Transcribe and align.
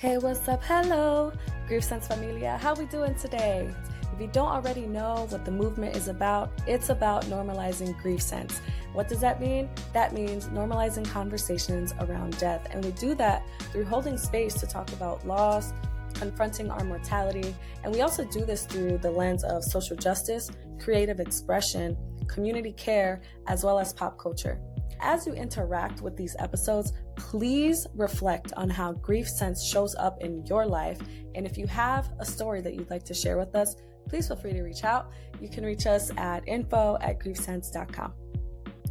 Hey, 0.00 0.16
what's 0.16 0.48
up? 0.48 0.62
Hello, 0.64 1.30
Grief 1.68 1.84
Sense 1.84 2.06
Familia. 2.06 2.56
How 2.56 2.72
we 2.72 2.86
doing 2.86 3.14
today? 3.16 3.68
If 4.14 4.18
you 4.18 4.28
don't 4.28 4.48
already 4.48 4.86
know 4.86 5.26
what 5.28 5.44
the 5.44 5.50
movement 5.50 5.94
is 5.94 6.08
about, 6.08 6.50
it's 6.66 6.88
about 6.88 7.26
normalizing 7.26 7.94
grief 8.00 8.22
sense. 8.22 8.62
What 8.94 9.08
does 9.08 9.20
that 9.20 9.42
mean? 9.42 9.68
That 9.92 10.14
means 10.14 10.46
normalizing 10.46 11.04
conversations 11.04 11.92
around 12.00 12.38
death. 12.38 12.66
And 12.70 12.82
we 12.82 12.92
do 12.92 13.14
that 13.16 13.42
through 13.72 13.84
holding 13.84 14.16
space 14.16 14.54
to 14.60 14.66
talk 14.66 14.90
about 14.94 15.26
loss, 15.26 15.74
confronting 16.14 16.70
our 16.70 16.82
mortality. 16.82 17.54
And 17.84 17.92
we 17.92 18.00
also 18.00 18.24
do 18.24 18.46
this 18.46 18.64
through 18.64 18.96
the 19.02 19.10
lens 19.10 19.44
of 19.44 19.62
social 19.62 19.98
justice, 19.98 20.50
creative 20.78 21.20
expression, 21.20 21.94
community 22.26 22.72
care, 22.72 23.20
as 23.48 23.64
well 23.64 23.78
as 23.78 23.92
pop 23.92 24.18
culture. 24.18 24.62
As 24.98 25.26
you 25.26 25.32
interact 25.32 26.02
with 26.02 26.16
these 26.16 26.34
episodes, 26.38 26.92
please 27.16 27.86
reflect 27.94 28.52
on 28.56 28.68
how 28.68 28.92
grief 28.94 29.28
sense 29.28 29.64
shows 29.64 29.94
up 29.94 30.20
in 30.22 30.44
your 30.46 30.66
life. 30.66 30.98
And 31.34 31.46
if 31.46 31.56
you 31.56 31.66
have 31.68 32.12
a 32.18 32.24
story 32.24 32.60
that 32.62 32.74
you'd 32.74 32.90
like 32.90 33.04
to 33.04 33.14
share 33.14 33.38
with 33.38 33.54
us, 33.54 33.76
please 34.08 34.26
feel 34.26 34.36
free 34.36 34.52
to 34.52 34.62
reach 34.62 34.84
out. 34.84 35.12
You 35.40 35.48
can 35.48 35.64
reach 35.64 35.86
us 35.86 36.10
at 36.16 36.46
info 36.48 36.98
at 37.00 37.20
griefsense.com 37.20 38.12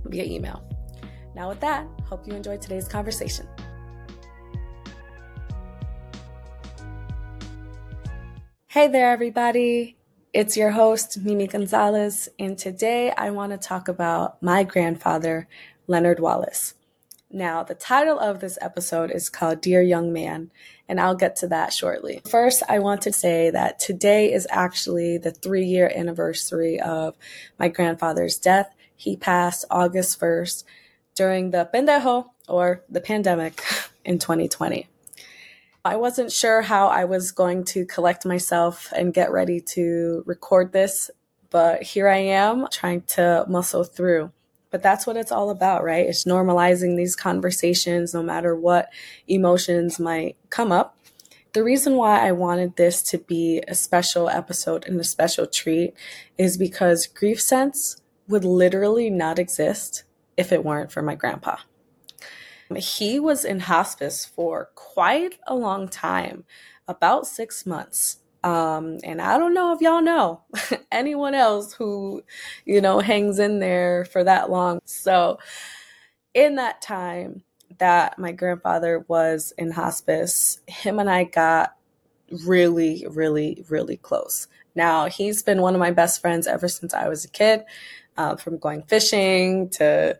via 0.06 0.24
email. 0.24 0.64
Now, 1.36 1.50
with 1.50 1.60
that, 1.60 1.88
hope 2.06 2.28
you 2.28 2.34
enjoyed 2.34 2.62
today's 2.62 2.88
conversation. 2.88 3.48
Hey 8.68 8.88
there, 8.88 9.12
everybody. 9.12 9.98
It's 10.32 10.56
your 10.56 10.70
host, 10.70 11.18
Mimi 11.24 11.48
Gonzalez, 11.48 12.30
and 12.38 12.56
today 12.56 13.12
I 13.12 13.32
want 13.32 13.52
to 13.52 13.58
talk 13.58 13.88
about 13.88 14.42
my 14.44 14.64
grandfather, 14.64 15.48
Leonard 15.90 16.20
Wallace. 16.20 16.76
Now, 17.32 17.64
the 17.64 17.76
title 17.76 18.20
of 18.20 18.40
this 18.40 18.58
episode 18.62 19.12
is 19.12 19.30
called 19.30 19.62
Dear 19.62 19.82
Young 19.82 20.14
Man, 20.14 20.52
and 20.88 21.00
I'll 21.00 21.16
get 21.16 21.36
to 21.38 21.48
that 21.48 21.74
shortly. 21.74 22.22
First, 22.30 22.64
I 22.70 22.80
want 22.80 23.02
to 23.02 23.12
say 23.12 23.50
that 23.50 23.80
today 23.80 24.32
is 24.32 24.48
actually 24.52 25.18
the 25.18 25.32
three 25.32 25.66
year 25.66 25.92
anniversary 25.94 26.80
of 26.80 27.16
my 27.58 27.70
grandfather's 27.70 28.38
death. 28.38 28.74
He 28.96 29.18
passed 29.18 29.66
August 29.72 30.20
1st 30.20 30.64
during 31.16 31.52
the 31.52 31.70
pendejo 31.74 32.30
or 32.48 32.84
the 32.88 33.02
pandemic 33.02 33.62
in 34.06 34.20
2020. 34.20 34.88
I 35.84 35.96
wasn't 35.96 36.32
sure 36.32 36.62
how 36.62 36.88
I 36.88 37.06
was 37.06 37.32
going 37.32 37.64
to 37.66 37.86
collect 37.86 38.26
myself 38.26 38.92
and 38.96 39.14
get 39.14 39.32
ready 39.32 39.60
to 39.74 40.24
record 40.28 40.72
this, 40.72 41.10
but 41.50 41.82
here 41.82 42.08
I 42.08 42.18
am 42.18 42.68
trying 42.72 43.02
to 43.14 43.46
muscle 43.48 43.84
through. 43.84 44.32
But 44.72 44.84
that's 44.84 45.08
what 45.08 45.18
it's 45.18 45.32
all 45.32 45.50
about, 45.50 45.84
right? 45.84 46.06
It's 46.06 46.26
normalizing 46.26 46.96
these 46.96 47.16
conversations 47.16 48.14
no 48.14 48.22
matter 48.22 48.56
what 48.56 48.90
emotions 49.28 50.00
might 50.00 50.38
come 50.50 50.72
up. 50.72 50.96
The 51.54 51.64
reason 51.64 51.96
why 51.96 52.28
I 52.28 52.32
wanted 52.32 52.76
this 52.76 53.02
to 53.04 53.18
be 53.18 53.64
a 53.68 53.74
special 53.74 54.30
episode 54.30 54.86
and 54.86 55.00
a 55.00 55.04
special 55.04 55.48
treat 55.48 55.96
is 56.38 56.58
because 56.58 57.08
Grief 57.08 57.42
Sense 57.42 58.00
would 58.28 58.46
literally 58.46 59.10
not 59.10 59.40
exist 59.40 60.04
if 60.38 60.52
it 60.52 60.64
weren't 60.64 60.92
for 60.92 61.02
my 61.02 61.16
grandpa. 61.16 61.58
He 62.76 63.20
was 63.20 63.44
in 63.44 63.62
hospice 63.62 64.26
for 64.26 64.70
quite 64.76 65.40
a 65.48 65.56
long 65.56 65.90
time, 65.90 66.44
about 66.88 67.26
six 67.26 67.66
months. 67.66 68.19
Um, 68.44 68.98
and 69.04 69.22
I 69.22 69.38
don't 69.38 69.54
know 69.54 69.74
if 69.74 69.82
y'all 69.82 70.02
know 70.02 70.42
anyone 70.92 71.34
else 71.34 71.74
who, 71.74 72.24
you 72.66 72.82
know, 72.82 73.00
hangs 73.00 73.40
in 73.40 73.60
there 73.60 74.06
for 74.06 74.24
that 74.24 74.50
long. 74.50 74.80
So, 74.86 75.40
in 76.34 76.56
that 76.56 76.82
time 76.82 77.44
that 77.80 78.18
my 78.18 78.32
grandfather 78.32 79.06
was 79.08 79.54
in 79.58 79.72
hospice, 79.72 80.60
him 80.68 81.00
and 81.00 81.10
I 81.10 81.26
got 81.26 81.76
really, 82.46 83.06
really, 83.10 83.64
really 83.70 83.98
close. 83.98 84.48
Now, 84.76 85.08
he's 85.08 85.44
been 85.44 85.62
one 85.62 85.74
of 85.74 85.80
my 85.80 85.92
best 85.92 86.22
friends 86.22 86.48
ever 86.48 86.68
since 86.68 86.94
I 86.94 87.08
was 87.08 87.26
a 87.26 87.30
kid, 87.30 87.66
uh, 88.18 88.36
from 88.36 88.58
going 88.58 88.84
fishing 88.84 89.70
to 89.72 90.18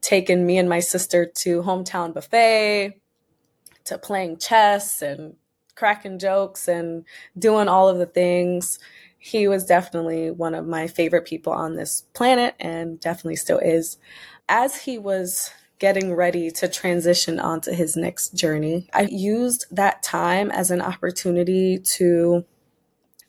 taking 0.00 0.46
me 0.46 0.58
and 0.58 0.68
my 0.68 0.80
sister 0.80 1.26
to 1.26 1.62
hometown 1.62 2.14
buffet 2.14 3.00
to 3.84 3.98
playing 3.98 4.36
chess 4.36 5.00
and 5.00 5.36
cracking 5.76 6.18
jokes 6.18 6.66
and 6.66 7.04
doing 7.38 7.68
all 7.68 7.88
of 7.88 7.98
the 7.98 8.06
things. 8.06 8.78
He 9.18 9.46
was 9.46 9.64
definitely 9.64 10.30
one 10.30 10.54
of 10.54 10.66
my 10.66 10.86
favorite 10.86 11.26
people 11.26 11.52
on 11.52 11.76
this 11.76 12.02
planet 12.14 12.54
and 12.58 12.98
definitely 12.98 13.36
still 13.36 13.58
is. 13.58 13.98
As 14.48 14.76
he 14.82 14.98
was 14.98 15.50
getting 15.78 16.14
ready 16.14 16.50
to 16.50 16.68
transition 16.68 17.38
onto 17.38 17.72
his 17.72 17.96
next 17.96 18.34
journey, 18.34 18.88
I 18.94 19.02
used 19.02 19.66
that 19.70 20.02
time 20.02 20.50
as 20.50 20.70
an 20.70 20.80
opportunity 20.80 21.78
to 21.78 22.44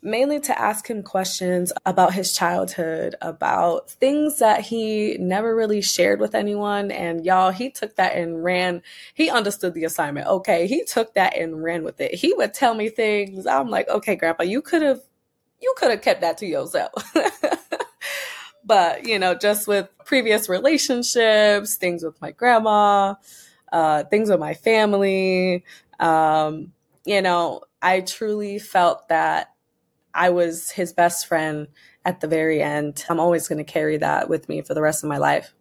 mainly 0.01 0.39
to 0.39 0.59
ask 0.59 0.87
him 0.89 1.03
questions 1.03 1.73
about 1.85 2.13
his 2.13 2.31
childhood, 2.33 3.15
about 3.21 3.89
things 3.89 4.39
that 4.39 4.61
he 4.61 5.17
never 5.19 5.55
really 5.55 5.81
shared 5.81 6.19
with 6.19 6.35
anyone. 6.35 6.91
And 6.91 7.25
y'all, 7.25 7.51
he 7.51 7.69
took 7.69 7.95
that 7.95 8.15
and 8.15 8.43
ran. 8.43 8.83
He 9.13 9.29
understood 9.29 9.73
the 9.73 9.85
assignment. 9.85 10.27
Okay. 10.27 10.67
He 10.67 10.83
took 10.83 11.13
that 11.15 11.35
and 11.35 11.63
ran 11.63 11.83
with 11.83 11.99
it. 11.99 12.13
He 12.13 12.33
would 12.33 12.53
tell 12.53 12.73
me 12.73 12.89
things. 12.89 13.47
I'm 13.47 13.69
like, 13.69 13.89
okay, 13.89 14.15
grandpa, 14.15 14.43
you 14.43 14.61
could 14.61 14.81
have, 14.81 15.01
you 15.61 15.73
could 15.77 15.89
have 15.91 16.01
kept 16.01 16.21
that 16.21 16.37
to 16.39 16.45
yourself. 16.45 16.93
but, 18.63 19.05
you 19.05 19.17
know, 19.17 19.33
just 19.33 19.67
with 19.67 19.89
previous 20.05 20.47
relationships, 20.47 21.75
things 21.75 22.03
with 22.03 22.21
my 22.21 22.31
grandma, 22.31 23.15
uh, 23.71 24.03
things 24.05 24.29
with 24.29 24.39
my 24.39 24.53
family, 24.53 25.65
um, 25.99 26.71
you 27.05 27.21
know, 27.21 27.61
I 27.81 28.01
truly 28.01 28.59
felt 28.59 29.07
that 29.07 29.53
I 30.17 30.31
was 30.31 30.71
his 30.71 30.91
best 30.91 31.27
friend 31.27 31.67
at 32.03 32.21
the 32.21 32.27
very 32.27 32.61
end. 32.61 33.05
I'm 33.09 33.19
always 33.19 33.47
going 33.47 33.63
to 33.63 33.71
carry 33.71 33.97
that 33.97 34.27
with 34.27 34.49
me 34.49 34.61
for 34.61 34.73
the 34.73 34.81
rest 34.81 35.03
of 35.03 35.09
my 35.09 35.17
life. 35.17 35.53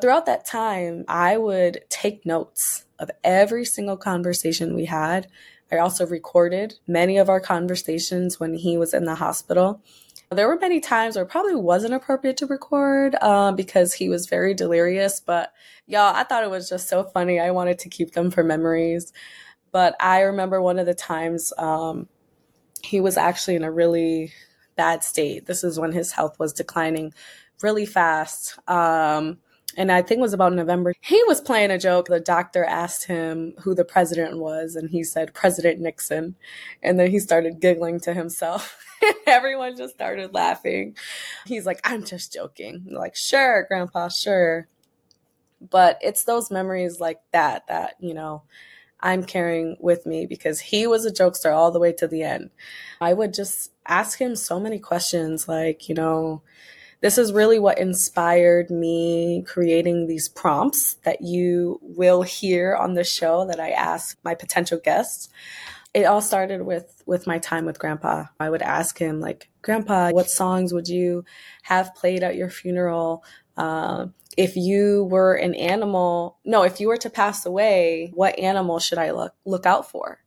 Throughout 0.00 0.26
that 0.26 0.46
time, 0.46 1.04
I 1.08 1.36
would 1.36 1.84
take 1.88 2.26
notes 2.26 2.86
of 2.98 3.10
every 3.22 3.64
single 3.64 3.96
conversation 3.96 4.74
we 4.74 4.86
had. 4.86 5.28
I 5.70 5.78
also 5.78 6.06
recorded 6.06 6.74
many 6.86 7.18
of 7.18 7.28
our 7.28 7.40
conversations 7.40 8.38
when 8.40 8.54
he 8.54 8.78
was 8.78 8.94
in 8.94 9.04
the 9.04 9.16
hospital. 9.16 9.82
There 10.30 10.48
were 10.48 10.58
many 10.58 10.80
times 10.80 11.14
where 11.14 11.24
it 11.24 11.30
probably 11.30 11.54
wasn't 11.54 11.94
appropriate 11.94 12.36
to 12.38 12.46
record 12.46 13.14
um, 13.16 13.56
because 13.56 13.94
he 13.94 14.08
was 14.08 14.26
very 14.26 14.54
delirious, 14.54 15.20
but 15.20 15.52
y'all, 15.86 16.14
I 16.14 16.24
thought 16.24 16.44
it 16.44 16.50
was 16.50 16.68
just 16.68 16.88
so 16.88 17.04
funny. 17.04 17.38
I 17.38 17.50
wanted 17.50 17.78
to 17.80 17.88
keep 17.88 18.12
them 18.12 18.30
for 18.30 18.42
memories. 18.42 19.12
But 19.72 19.94
I 20.00 20.20
remember 20.20 20.62
one 20.62 20.78
of 20.78 20.86
the 20.86 20.94
times 20.94 21.52
um, 21.58 22.08
he 22.82 23.00
was 23.00 23.16
actually 23.16 23.56
in 23.56 23.64
a 23.64 23.72
really 23.72 24.32
bad 24.76 25.02
state. 25.02 25.46
This 25.46 25.64
is 25.64 25.78
when 25.78 25.92
his 25.92 26.12
health 26.12 26.38
was 26.38 26.52
declining 26.52 27.12
really 27.62 27.86
fast. 27.86 28.58
Um, 28.68 29.38
and 29.76 29.92
I 29.92 30.00
think 30.00 30.18
it 30.18 30.22
was 30.22 30.32
about 30.32 30.54
November. 30.54 30.94
He 31.00 31.22
was 31.24 31.40
playing 31.40 31.70
a 31.70 31.78
joke. 31.78 32.06
The 32.06 32.20
doctor 32.20 32.64
asked 32.64 33.04
him 33.04 33.54
who 33.58 33.74
the 33.74 33.84
president 33.84 34.38
was, 34.38 34.74
and 34.74 34.88
he 34.88 35.04
said 35.04 35.34
President 35.34 35.80
Nixon. 35.80 36.34
And 36.82 36.98
then 36.98 37.10
he 37.10 37.18
started 37.18 37.60
giggling 37.60 38.00
to 38.00 38.14
himself. 38.14 38.78
Everyone 39.26 39.76
just 39.76 39.94
started 39.94 40.32
laughing. 40.32 40.96
He's 41.44 41.66
like, 41.66 41.80
I'm 41.84 42.04
just 42.04 42.32
joking. 42.32 42.86
I'm 42.88 42.94
like, 42.94 43.16
sure, 43.16 43.66
Grandpa, 43.68 44.08
sure. 44.08 44.68
But 45.60 45.98
it's 46.00 46.24
those 46.24 46.50
memories 46.50 47.00
like 47.00 47.20
that 47.32 47.66
that, 47.66 47.94
you 48.00 48.14
know, 48.14 48.42
I'm 49.06 49.22
carrying 49.22 49.76
with 49.78 50.04
me 50.04 50.26
because 50.26 50.58
he 50.58 50.88
was 50.88 51.06
a 51.06 51.12
jokester 51.12 51.54
all 51.54 51.70
the 51.70 51.78
way 51.78 51.92
to 51.92 52.08
the 52.08 52.24
end. 52.24 52.50
I 53.00 53.14
would 53.14 53.32
just 53.32 53.70
ask 53.86 54.20
him 54.20 54.34
so 54.34 54.58
many 54.58 54.80
questions 54.80 55.46
like, 55.46 55.88
you 55.88 55.94
know, 55.94 56.42
this 57.02 57.16
is 57.16 57.32
really 57.32 57.60
what 57.60 57.78
inspired 57.78 58.68
me 58.68 59.44
creating 59.46 60.08
these 60.08 60.28
prompts 60.28 60.94
that 61.04 61.22
you 61.22 61.78
will 61.82 62.22
hear 62.22 62.74
on 62.74 62.94
the 62.94 63.04
show 63.04 63.46
that 63.46 63.60
I 63.60 63.70
ask 63.70 64.18
my 64.24 64.34
potential 64.34 64.80
guests. 64.82 65.28
It 65.94 66.04
all 66.04 66.20
started 66.20 66.62
with 66.62 67.04
with 67.06 67.28
my 67.28 67.38
time 67.38 67.64
with 67.64 67.78
grandpa. 67.78 68.24
I 68.40 68.50
would 68.50 68.60
ask 68.60 68.98
him 68.98 69.20
like, 69.20 69.48
"Grandpa, 69.62 70.10
what 70.10 70.28
songs 70.28 70.72
would 70.72 70.88
you 70.88 71.24
have 71.62 71.94
played 71.94 72.24
at 72.24 72.34
your 72.34 72.50
funeral? 72.50 73.22
Uh, 73.56 74.06
if 74.36 74.56
you 74.56 75.04
were 75.04 75.34
an 75.34 75.54
animal, 75.54 76.38
no, 76.44 76.62
if 76.62 76.80
you 76.80 76.88
were 76.88 76.98
to 76.98 77.10
pass 77.10 77.46
away, 77.46 78.10
what 78.14 78.38
animal 78.38 78.78
should 78.78 78.98
I 78.98 79.12
look 79.12 79.34
look 79.44 79.66
out 79.66 79.90
for? 79.90 80.20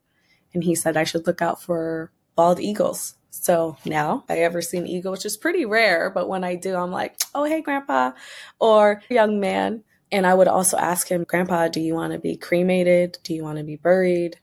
And 0.54 0.64
he 0.64 0.76
said 0.76 0.98
I 0.98 1.04
should 1.04 1.28
look 1.28 1.42
out 1.42 1.62
for 1.62 2.12
bald 2.36 2.60
eagles. 2.60 3.16
So 3.30 3.78
now 3.86 4.26
I 4.28 4.40
ever 4.40 4.62
see 4.62 4.78
an 4.78 4.88
eagle, 4.88 5.12
which 5.12 5.26
is 5.26 5.38
pretty 5.38 5.66
rare, 5.66 6.10
but 6.10 6.28
when 6.28 6.44
I 6.44 6.56
do, 6.56 6.76
I'm 6.76 6.92
like, 6.92 7.20
oh 7.36 7.44
hey 7.44 7.62
grandpa 7.62 8.12
or 8.60 9.02
young 9.10 9.40
man. 9.40 9.84
And 10.12 10.26
I 10.26 10.34
would 10.34 10.48
also 10.48 10.76
ask 10.76 11.08
him, 11.08 11.24
Grandpa, 11.24 11.68
do 11.68 11.80
you 11.80 11.94
want 11.94 12.14
to 12.14 12.20
be 12.20 12.36
cremated? 12.36 13.20
Do 13.24 13.34
you 13.34 13.44
want 13.44 13.60
to 13.60 13.64
be 13.64 13.76
buried? 13.76 14.40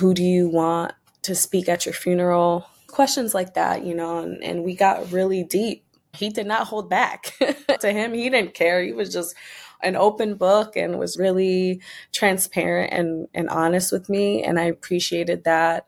Who 0.00 0.14
do 0.14 0.24
you 0.24 0.48
want 0.48 0.94
to 1.22 1.36
speak 1.36 1.68
at 1.68 1.86
your 1.86 1.92
funeral? 1.92 2.66
Questions 2.88 3.34
like 3.34 3.54
that, 3.54 3.84
you 3.84 3.94
know, 3.94 4.18
and, 4.18 4.42
and 4.42 4.64
we 4.64 4.74
got 4.74 5.12
really 5.12 5.44
deep 5.44 5.83
he 6.14 6.30
did 6.30 6.46
not 6.46 6.66
hold 6.66 6.88
back. 6.88 7.34
to 7.80 7.92
him, 7.92 8.14
he 8.14 8.30
didn't 8.30 8.54
care. 8.54 8.82
He 8.82 8.92
was 8.92 9.12
just 9.12 9.34
an 9.82 9.96
open 9.96 10.34
book 10.34 10.76
and 10.76 10.98
was 10.98 11.18
really 11.18 11.80
transparent 12.12 12.92
and, 12.92 13.28
and 13.34 13.48
honest 13.50 13.92
with 13.92 14.08
me. 14.08 14.42
And 14.42 14.58
I 14.58 14.64
appreciated 14.64 15.44
that 15.44 15.86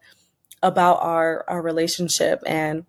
about 0.63 1.03
our, 1.03 1.45
our 1.49 1.63
relationship. 1.63 2.43
And 2.47 2.85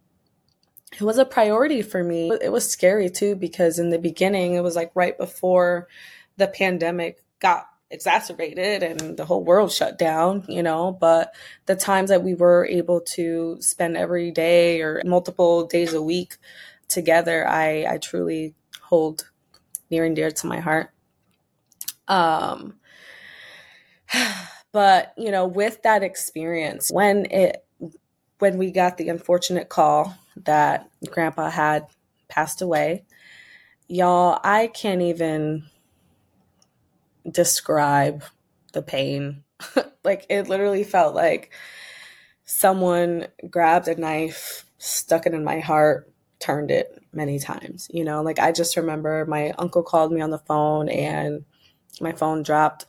it 0.93 1.01
was 1.01 1.17
a 1.17 1.25
priority 1.25 1.81
for 1.81 2.03
me. 2.03 2.31
It 2.41 2.51
was 2.51 2.69
scary 2.69 3.09
too, 3.09 3.35
because 3.35 3.79
in 3.79 3.89
the 3.89 3.99
beginning, 3.99 4.53
it 4.53 4.63
was 4.63 4.75
like 4.75 4.91
right 4.95 5.17
before 5.17 5.87
the 6.37 6.47
pandemic 6.47 7.23
got 7.39 7.67
exacerbated 7.89 8.83
and 8.83 9.15
the 9.15 9.25
whole 9.25 9.43
world 9.43 9.71
shut 9.71 9.97
down, 9.97 10.43
you 10.47 10.63
know. 10.63 10.91
But 10.91 11.33
the 11.65 11.75
times 11.75 12.09
that 12.09 12.23
we 12.23 12.33
were 12.33 12.65
able 12.65 13.01
to 13.15 13.57
spend 13.59 13.95
every 13.95 14.31
day 14.31 14.81
or 14.81 15.01
multiple 15.05 15.65
days 15.65 15.93
a 15.93 16.01
week 16.01 16.37
together, 16.87 17.47
I, 17.47 17.85
I 17.87 17.97
truly 17.97 18.55
hold 18.81 19.29
near 19.89 20.05
and 20.05 20.15
dear 20.15 20.31
to 20.31 20.47
my 20.47 20.59
heart. 20.59 20.91
Um, 22.07 22.75
but 24.71 25.13
you 25.17 25.31
know, 25.31 25.45
with 25.47 25.81
that 25.83 26.03
experience, 26.03 26.91
when 26.91 27.25
it 27.31 27.63
when 28.39 28.57
we 28.57 28.71
got 28.71 28.97
the 28.97 29.09
unfortunate 29.09 29.67
call 29.67 30.15
that 30.35 30.89
grandpa 31.09 31.49
had 31.49 31.87
passed 32.27 32.61
away, 32.61 33.05
y'all, 33.87 34.39
I 34.43 34.67
can't 34.67 35.01
even 35.01 35.63
describe 37.29 38.23
the 38.73 38.81
pain. 38.81 39.43
like 40.03 40.25
it 40.29 40.47
literally 40.47 40.83
felt 40.83 41.15
like 41.15 41.51
someone 42.45 43.27
grabbed 43.49 43.87
a 43.87 43.95
knife, 43.95 44.65
stuck 44.77 45.25
it 45.25 45.33
in 45.33 45.43
my 45.43 45.59
heart, 45.59 46.11
turned 46.39 46.71
it 46.71 47.01
many 47.13 47.39
times. 47.39 47.89
You 47.91 48.03
know, 48.03 48.21
like 48.21 48.39
I 48.39 48.51
just 48.51 48.77
remember 48.77 49.25
my 49.25 49.51
uncle 49.57 49.83
called 49.83 50.11
me 50.11 50.21
on 50.21 50.31
the 50.31 50.37
phone 50.37 50.89
and 50.89 51.45
my 51.99 52.11
phone 52.11 52.43
dropped 52.43 52.85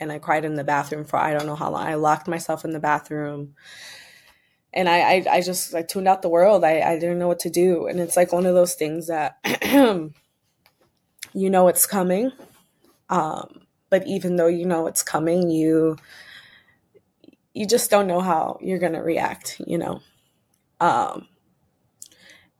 and 0.00 0.12
I 0.12 0.18
cried 0.18 0.44
in 0.44 0.54
the 0.54 0.64
bathroom 0.64 1.04
for 1.04 1.16
I 1.18 1.32
don't 1.32 1.46
know 1.46 1.56
how 1.56 1.70
long. 1.70 1.86
I 1.86 1.94
locked 1.94 2.28
myself 2.28 2.64
in 2.64 2.72
the 2.72 2.80
bathroom 2.80 3.54
and 4.72 4.88
I, 4.88 4.98
I, 4.98 5.24
I 5.32 5.40
just 5.40 5.74
I 5.74 5.82
tuned 5.82 6.06
out 6.06 6.22
the 6.22 6.28
world. 6.28 6.62
I, 6.62 6.80
I 6.80 6.98
didn't 6.98 7.18
know 7.18 7.28
what 7.28 7.40
to 7.40 7.50
do. 7.50 7.86
And 7.86 7.98
it's 7.98 8.16
like 8.16 8.32
one 8.32 8.46
of 8.46 8.54
those 8.54 8.74
things 8.74 9.06
that 9.06 9.38
you 9.72 10.12
know 11.50 11.68
it's 11.68 11.86
coming. 11.86 12.30
Um, 13.08 13.62
but 13.88 14.06
even 14.06 14.36
though 14.36 14.48
you 14.48 14.66
know 14.66 14.86
it's 14.86 15.02
coming, 15.02 15.50
you 15.50 15.96
you 17.54 17.66
just 17.66 17.90
don't 17.90 18.06
know 18.06 18.20
how 18.20 18.58
you're 18.60 18.78
gonna 18.78 19.02
react, 19.02 19.60
you 19.66 19.78
know. 19.78 20.02
Um, 20.78 21.26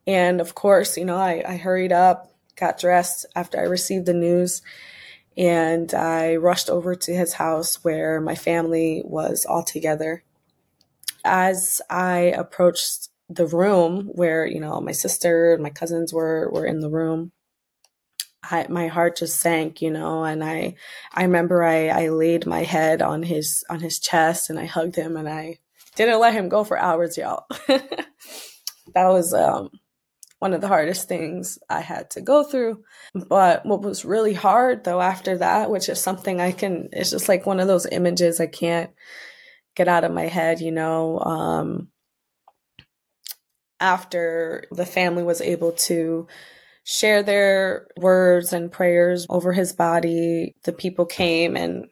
and 0.07 0.39
of 0.39 0.55
course, 0.55 0.97
you 0.97 1.05
know, 1.05 1.17
I, 1.17 1.43
I 1.45 1.57
hurried 1.57 1.91
up, 1.91 2.31
got 2.55 2.79
dressed 2.79 3.25
after 3.35 3.59
I 3.59 3.63
received 3.63 4.05
the 4.05 4.13
news 4.13 4.61
and 5.37 5.93
I 5.93 6.37
rushed 6.37 6.69
over 6.69 6.95
to 6.95 7.13
his 7.13 7.33
house 7.33 7.83
where 7.83 8.19
my 8.19 8.33
family 8.33 9.03
was 9.05 9.45
all 9.45 9.63
together. 9.63 10.23
As 11.23 11.81
I 11.89 12.33
approached 12.35 13.09
the 13.29 13.45
room 13.45 14.09
where, 14.13 14.47
you 14.47 14.61
know, 14.61 14.79
my 14.79 14.93
sister 14.93 15.53
and 15.53 15.61
my 15.61 15.69
cousins 15.69 16.13
were 16.13 16.49
were 16.51 16.65
in 16.65 16.79
the 16.79 16.89
room, 16.89 17.33
I, 18.43 18.65
my 18.69 18.87
heart 18.87 19.17
just 19.17 19.39
sank, 19.39 19.81
you 19.81 19.91
know, 19.91 20.23
and 20.23 20.43
I 20.43 20.75
I 21.13 21.23
remember 21.23 21.63
I, 21.63 21.89
I 21.89 22.09
laid 22.09 22.45
my 22.45 22.63
head 22.63 23.01
on 23.01 23.23
his 23.23 23.63
on 23.69 23.81
his 23.81 23.99
chest 23.99 24.49
and 24.49 24.57
I 24.57 24.65
hugged 24.65 24.95
him 24.95 25.17
and 25.17 25.27
I 25.27 25.59
didn't 25.95 26.19
let 26.19 26.33
him 26.33 26.47
go 26.47 26.63
for 26.63 26.79
hours, 26.79 27.17
y'all. 27.17 27.45
that 27.67 28.07
was 28.95 29.33
um 29.33 29.69
one 30.39 30.53
of 30.53 30.61
the 30.61 30.67
hardest 30.67 31.07
things 31.07 31.57
I 31.69 31.81
had 31.81 32.11
to 32.11 32.21
go 32.21 32.43
through. 32.43 32.83
But 33.13 33.65
what 33.65 33.81
was 33.81 34.05
really 34.05 34.33
hard 34.33 34.83
though 34.83 35.01
after 35.01 35.37
that, 35.39 35.71
which 35.71 35.89
is 35.89 35.99
something 35.99 36.39
I 36.39 36.51
can, 36.51 36.89
it's 36.91 37.11
just 37.11 37.27
like 37.27 37.45
one 37.45 37.59
of 37.59 37.67
those 37.67 37.87
images 37.87 38.39
I 38.39 38.47
can't 38.47 38.91
get 39.75 39.87
out 39.87 40.03
of 40.03 40.11
my 40.11 40.27
head, 40.27 40.61
you 40.61 40.71
know. 40.71 41.19
Um, 41.19 41.89
after 43.79 44.65
the 44.71 44.85
family 44.85 45.23
was 45.23 45.41
able 45.41 45.71
to 45.71 46.27
share 46.83 47.21
their 47.21 47.87
words 47.97 48.53
and 48.53 48.71
prayers 48.71 49.27
over 49.29 49.53
his 49.53 49.73
body, 49.73 50.55
the 50.63 50.73
people 50.73 51.05
came 51.05 51.55
and 51.55 51.87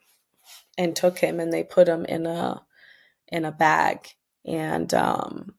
and 0.78 0.96
took 0.96 1.20
him 1.20 1.40
and 1.40 1.52
they 1.54 1.64
put 1.64 1.88
him 1.88 2.06
in 2.06 2.26
a 2.26 2.62
in 3.28 3.46
a 3.46 3.52
bag 3.52 4.08
and 4.46 4.94
um 4.94 5.55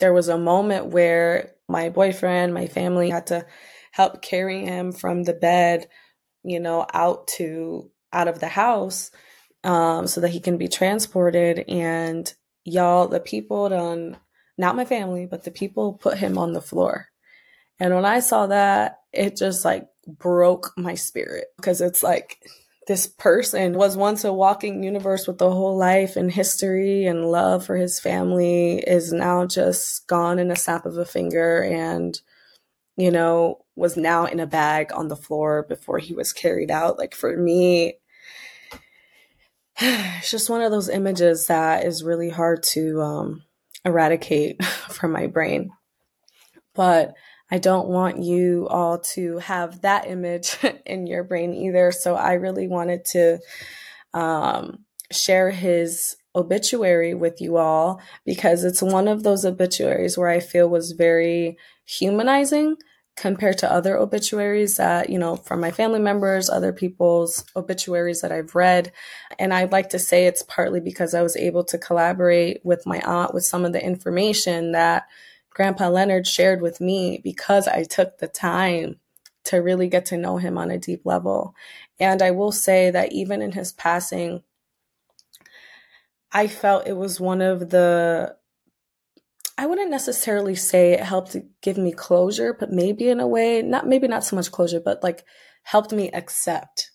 there 0.00 0.12
was 0.12 0.28
a 0.28 0.38
moment 0.38 0.86
where 0.86 1.52
my 1.68 1.88
boyfriend, 1.88 2.54
my 2.54 2.66
family 2.66 3.10
had 3.10 3.26
to 3.28 3.46
help 3.92 4.22
carry 4.22 4.64
him 4.64 4.92
from 4.92 5.24
the 5.24 5.32
bed, 5.32 5.88
you 6.44 6.60
know, 6.60 6.86
out 6.92 7.28
to 7.28 7.90
out 8.12 8.28
of 8.28 8.40
the 8.40 8.48
house 8.48 9.10
um, 9.64 10.06
so 10.06 10.20
that 10.20 10.30
he 10.30 10.40
can 10.40 10.56
be 10.56 10.68
transported. 10.68 11.64
And 11.68 12.32
y'all, 12.64 13.08
the 13.08 13.20
people 13.20 13.68
done, 13.68 14.16
not 14.56 14.76
my 14.76 14.84
family, 14.84 15.26
but 15.26 15.44
the 15.44 15.50
people 15.50 15.94
put 15.94 16.18
him 16.18 16.38
on 16.38 16.52
the 16.52 16.62
floor. 16.62 17.08
And 17.80 17.94
when 17.94 18.04
I 18.04 18.20
saw 18.20 18.46
that, 18.46 19.00
it 19.12 19.36
just 19.36 19.64
like 19.64 19.88
broke 20.06 20.72
my 20.76 20.94
spirit 20.94 21.46
because 21.56 21.80
it's 21.80 22.02
like 22.02 22.38
this 22.88 23.06
person 23.06 23.74
was 23.74 23.98
once 23.98 24.24
a 24.24 24.32
walking 24.32 24.82
universe 24.82 25.28
with 25.28 25.40
a 25.42 25.50
whole 25.50 25.76
life 25.76 26.16
and 26.16 26.32
history 26.32 27.04
and 27.04 27.30
love 27.30 27.66
for 27.66 27.76
his 27.76 28.00
family 28.00 28.78
is 28.78 29.12
now 29.12 29.44
just 29.44 30.06
gone 30.06 30.38
in 30.38 30.50
a 30.50 30.56
snap 30.56 30.86
of 30.86 30.96
a 30.96 31.04
finger 31.04 31.62
and 31.62 32.22
you 32.96 33.10
know 33.10 33.58
was 33.76 33.98
now 33.98 34.24
in 34.24 34.40
a 34.40 34.46
bag 34.46 34.90
on 34.94 35.08
the 35.08 35.16
floor 35.16 35.66
before 35.68 35.98
he 35.98 36.14
was 36.14 36.32
carried 36.32 36.70
out. 36.70 36.96
Like 36.96 37.14
for 37.14 37.36
me 37.36 37.98
it's 39.80 40.30
just 40.30 40.48
one 40.48 40.62
of 40.62 40.70
those 40.70 40.88
images 40.88 41.46
that 41.48 41.84
is 41.84 42.02
really 42.02 42.30
hard 42.30 42.62
to 42.62 43.02
um, 43.02 43.42
eradicate 43.84 44.64
from 44.64 45.12
my 45.12 45.26
brain. 45.26 45.68
But 46.74 47.12
I 47.50 47.58
don't 47.58 47.88
want 47.88 48.22
you 48.22 48.68
all 48.68 48.98
to 49.14 49.38
have 49.38 49.80
that 49.82 50.06
image 50.06 50.56
in 50.86 51.06
your 51.06 51.24
brain 51.24 51.54
either. 51.54 51.92
So 51.92 52.14
I 52.14 52.34
really 52.34 52.68
wanted 52.68 53.04
to 53.06 53.38
um, 54.14 54.84
share 55.10 55.50
his 55.50 56.16
obituary 56.34 57.14
with 57.14 57.40
you 57.40 57.56
all 57.56 58.00
because 58.24 58.64
it's 58.64 58.82
one 58.82 59.08
of 59.08 59.22
those 59.22 59.44
obituaries 59.44 60.16
where 60.16 60.28
I 60.28 60.40
feel 60.40 60.68
was 60.68 60.92
very 60.92 61.58
humanizing 61.84 62.76
compared 63.16 63.58
to 63.58 63.72
other 63.72 63.96
obituaries 63.96 64.76
that, 64.76 65.10
you 65.10 65.18
know, 65.18 65.34
from 65.34 65.60
my 65.60 65.72
family 65.72 65.98
members, 65.98 66.48
other 66.48 66.72
people's 66.72 67.44
obituaries 67.56 68.20
that 68.20 68.30
I've 68.30 68.54
read. 68.54 68.92
And 69.38 69.52
I'd 69.52 69.72
like 69.72 69.90
to 69.90 69.98
say 69.98 70.26
it's 70.26 70.44
partly 70.44 70.78
because 70.78 71.14
I 71.14 71.22
was 71.22 71.36
able 71.36 71.64
to 71.64 71.78
collaborate 71.78 72.60
with 72.64 72.86
my 72.86 73.00
aunt 73.00 73.34
with 73.34 73.44
some 73.44 73.64
of 73.64 73.72
the 73.72 73.84
information 73.84 74.72
that 74.72 75.08
Grandpa 75.58 75.88
Leonard 75.88 76.24
shared 76.24 76.62
with 76.62 76.80
me 76.80 77.20
because 77.24 77.66
I 77.66 77.82
took 77.82 78.18
the 78.18 78.28
time 78.28 79.00
to 79.42 79.56
really 79.56 79.88
get 79.88 80.06
to 80.06 80.16
know 80.16 80.36
him 80.36 80.56
on 80.56 80.70
a 80.70 80.78
deep 80.78 81.04
level. 81.04 81.52
And 81.98 82.22
I 82.22 82.30
will 82.30 82.52
say 82.52 82.92
that 82.92 83.10
even 83.10 83.42
in 83.42 83.50
his 83.50 83.72
passing, 83.72 84.44
I 86.30 86.46
felt 86.46 86.86
it 86.86 86.96
was 86.96 87.18
one 87.18 87.42
of 87.42 87.70
the 87.70 88.36
I 89.58 89.66
wouldn't 89.66 89.90
necessarily 89.90 90.54
say 90.54 90.92
it 90.92 91.00
helped 91.00 91.34
give 91.60 91.76
me 91.76 91.90
closure, 91.90 92.54
but 92.54 92.70
maybe 92.70 93.08
in 93.08 93.18
a 93.18 93.26
way, 93.26 93.60
not 93.60 93.84
maybe 93.84 94.06
not 94.06 94.22
so 94.22 94.36
much 94.36 94.52
closure, 94.52 94.78
but 94.78 95.02
like 95.02 95.24
helped 95.64 95.90
me 95.90 96.08
accept 96.12 96.92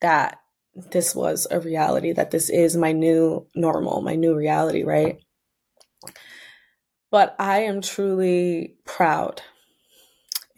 that 0.00 0.38
this 0.76 1.12
was 1.12 1.48
a 1.50 1.58
reality, 1.58 2.12
that 2.12 2.30
this 2.30 2.50
is 2.50 2.76
my 2.76 2.92
new 2.92 3.48
normal, 3.56 4.00
my 4.00 4.14
new 4.14 4.36
reality, 4.36 4.84
right? 4.84 5.18
But 7.16 7.34
I 7.38 7.60
am 7.60 7.80
truly 7.80 8.74
proud 8.84 9.40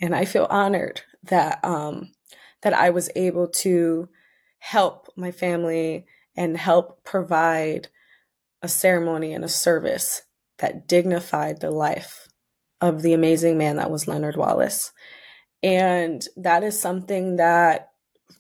and 0.01 0.13
I 0.13 0.25
feel 0.25 0.49
honored 0.51 1.03
that 1.23 1.65
um, 1.65 2.11
that 2.63 2.73
I 2.73 2.91
was 2.91 3.09
able 3.15 3.47
to 3.63 4.09
help 4.59 5.07
my 5.15 5.31
family 5.31 6.05
and 6.37 6.57
help 6.57 7.05
provide 7.05 7.87
a 8.61 8.67
ceremony 8.67 9.33
and 9.35 9.45
a 9.45 9.49
service 9.49 10.23
that 10.59 10.89
dignified 10.89 11.61
the 11.61 11.71
life 11.71 12.27
of 12.81 13.03
the 13.03 13.13
amazing 13.13 13.57
man 13.57 13.77
that 13.77 13.93
was 13.93 14.09
Leonard 14.09 14.37
Wallace. 14.37 14.91
And 15.63 16.27
that 16.37 16.65
is 16.65 16.77
something 16.77 17.37
that 17.37 17.93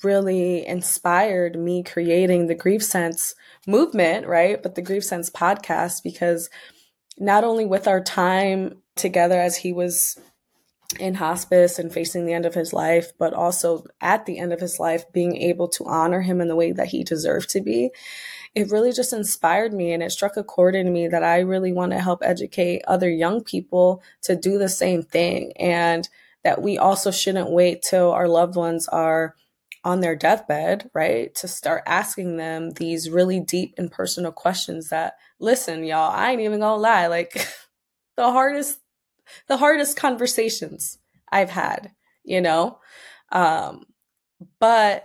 really 0.02 0.66
inspired 0.66 1.56
me 1.56 1.84
creating 1.84 2.48
the 2.48 2.56
Grief 2.56 2.82
Sense 2.82 3.36
movement, 3.64 4.26
right? 4.26 4.60
But 4.60 4.74
the 4.74 4.82
Grief 4.82 5.04
Sense 5.04 5.30
podcast 5.30 6.02
because 6.02 6.50
not 7.18 7.44
only 7.44 7.64
with 7.64 7.88
our 7.88 8.02
time 8.02 8.82
together 8.96 9.40
as 9.40 9.56
he 9.56 9.72
was 9.72 10.18
in 10.98 11.14
hospice 11.14 11.78
and 11.78 11.92
facing 11.92 12.24
the 12.24 12.32
end 12.32 12.46
of 12.46 12.54
his 12.54 12.72
life, 12.72 13.12
but 13.18 13.34
also 13.34 13.84
at 14.00 14.24
the 14.24 14.38
end 14.38 14.52
of 14.52 14.60
his 14.60 14.78
life, 14.78 15.10
being 15.12 15.36
able 15.36 15.68
to 15.68 15.84
honor 15.84 16.22
him 16.22 16.40
in 16.40 16.48
the 16.48 16.56
way 16.56 16.72
that 16.72 16.88
he 16.88 17.04
deserved 17.04 17.50
to 17.50 17.60
be. 17.60 17.90
It 18.54 18.70
really 18.70 18.92
just 18.92 19.12
inspired 19.12 19.74
me 19.74 19.92
and 19.92 20.02
it 20.02 20.10
struck 20.10 20.36
a 20.36 20.42
chord 20.42 20.74
in 20.74 20.92
me 20.92 21.06
that 21.08 21.22
I 21.22 21.40
really 21.40 21.72
want 21.72 21.92
to 21.92 22.00
help 22.00 22.20
educate 22.22 22.82
other 22.88 23.10
young 23.10 23.44
people 23.44 24.02
to 24.22 24.34
do 24.34 24.56
the 24.56 24.68
same 24.68 25.02
thing. 25.02 25.52
And 25.56 26.08
that 26.44 26.62
we 26.62 26.78
also 26.78 27.10
shouldn't 27.10 27.50
wait 27.50 27.82
till 27.82 28.10
our 28.12 28.28
loved 28.28 28.56
ones 28.56 28.88
are 28.88 29.34
on 29.84 30.00
their 30.00 30.16
deathbed, 30.16 30.90
right, 30.94 31.34
to 31.36 31.48
start 31.48 31.82
asking 31.86 32.36
them 32.36 32.70
these 32.70 33.10
really 33.10 33.40
deep 33.40 33.74
and 33.78 33.90
personal 33.90 34.32
questions 34.32 34.88
that, 34.88 35.14
listen, 35.38 35.84
y'all, 35.84 36.12
I 36.12 36.30
ain't 36.30 36.40
even 36.40 36.60
gonna 36.60 36.80
lie, 36.80 37.06
like 37.06 37.32
the 38.16 38.30
hardest, 38.30 38.78
the 39.46 39.56
hardest 39.56 39.96
conversations 39.96 40.98
I've 41.30 41.50
had, 41.50 41.92
you 42.24 42.40
know? 42.40 42.78
Um, 43.30 43.84
but 44.60 45.04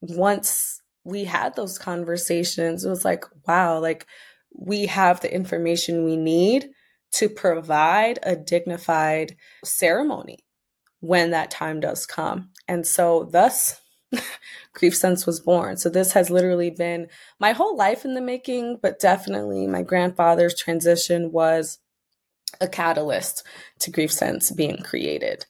once 0.00 0.80
we 1.04 1.24
had 1.24 1.54
those 1.54 1.78
conversations, 1.78 2.84
it 2.84 2.88
was 2.88 3.04
like, 3.04 3.24
wow, 3.46 3.78
like 3.78 4.06
we 4.54 4.86
have 4.86 5.20
the 5.20 5.32
information 5.32 6.04
we 6.04 6.16
need 6.16 6.70
to 7.12 7.28
provide 7.28 8.18
a 8.22 8.34
dignified 8.34 9.36
ceremony 9.64 10.38
when 11.00 11.30
that 11.30 11.50
time 11.50 11.80
does 11.80 12.06
come. 12.06 12.50
And 12.66 12.86
so, 12.86 13.28
thus, 13.30 13.80
Grief 14.72 14.96
Sense 14.96 15.26
was 15.26 15.40
born. 15.40 15.76
So, 15.76 15.88
this 15.88 16.12
has 16.12 16.30
literally 16.30 16.70
been 16.70 17.08
my 17.38 17.52
whole 17.52 17.76
life 17.76 18.04
in 18.04 18.14
the 18.14 18.20
making, 18.20 18.78
but 18.82 18.98
definitely 18.98 19.66
my 19.66 19.82
grandfather's 19.82 20.54
transition 20.54 21.32
was 21.32 21.78
a 22.60 22.68
catalyst 22.68 23.44
to 23.80 23.90
Grief 23.90 24.12
Sense 24.12 24.50
being 24.50 24.78
created. 24.82 25.46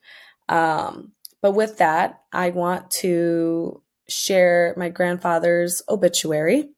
Um, 0.49 1.12
but 1.42 1.52
with 1.52 1.78
that, 1.78 2.23
I 2.33 2.50
want 2.50 2.90
to 3.02 3.83
share 4.09 4.75
my 4.76 4.88
grandfather's 4.88 5.83
obituary. 5.88 6.71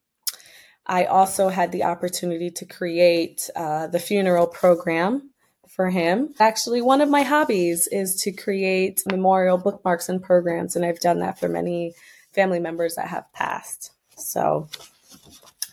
I 0.87 1.05
also 1.05 1.49
had 1.49 1.73
the 1.73 1.85
opportunity 1.85 2.51
to 2.51 2.65
create 2.65 3.51
uh, 3.57 3.89
the 3.89 3.99
funeral 3.99 4.47
program 4.47 5.31
for 5.77 5.91
him. 5.91 6.35
Actually, 6.41 6.81
one 6.81 7.03
of 7.03 7.11
my 7.11 7.23
hobbies 7.23 7.87
is 7.87 8.17
to 8.23 8.33
create 8.33 9.03
memorial 9.07 9.59
bookmarks 9.59 10.09
and 10.09 10.23
programs, 10.23 10.75
and 10.75 10.85
I've 10.85 11.01
done 11.01 11.21
that 11.21 11.39
for 11.39 11.49
many 11.49 11.93
family 12.33 12.59
members 12.59 12.95
that 12.95 13.09
have 13.09 13.31
passed. 13.35 13.93
So, 14.17 14.69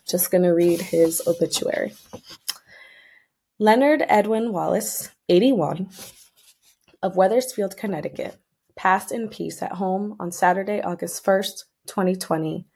just 0.07 0.29
going 0.29 0.43
to 0.43 0.49
read 0.49 0.81
his 0.81 1.25
obituary. 1.25 1.93
Leonard 3.57 4.03
Edwin 4.09 4.51
Wallace, 4.51 5.09
81, 5.29 5.89
of 7.01 7.15
Wethersfield, 7.15 7.77
Connecticut, 7.77 8.35
passed 8.75 9.11
in 9.13 9.29
peace 9.29 9.61
at 9.61 9.73
home 9.73 10.17
on 10.19 10.33
Saturday, 10.33 10.81
August 10.81 11.23
1st, 11.23 11.63
2020. 11.87 12.67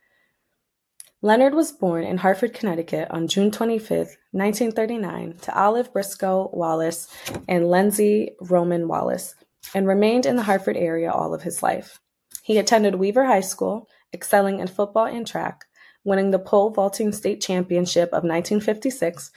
Leonard 1.24 1.56
was 1.56 1.72
born 1.72 2.04
in 2.04 2.18
Hartford, 2.18 2.54
Connecticut 2.54 3.08
on 3.10 3.28
June 3.28 3.50
25, 3.50 3.90
1939, 4.32 5.38
to 5.42 5.60
Olive 5.60 5.92
Briscoe 5.92 6.52
Wallace 6.54 7.08
and 7.48 7.68
Lenzie 7.68 8.36
Roman 8.40 8.88
Wallace, 8.88 9.34
and 9.74 9.88
remained 9.88 10.28
in 10.28 10.36
the 10.36 10.44
Hartford 10.44 10.78
area 10.78 11.12
all 11.12 11.34
of 11.34 11.42
his 11.42 11.64
life. 11.64 12.00
He 12.44 12.60
attended 12.60 12.96
Weaver 12.96 13.26
High 13.26 13.42
School, 13.42 13.90
excelling 14.14 14.60
in 14.60 14.68
football 14.68 15.06
and 15.06 15.26
track, 15.26 15.66
winning 16.04 16.30
the 16.30 16.38
pole 16.38 16.70
vaulting 16.70 17.12
state 17.12 17.42
championship 17.42 18.10
of 18.10 18.24
1956 18.24 19.32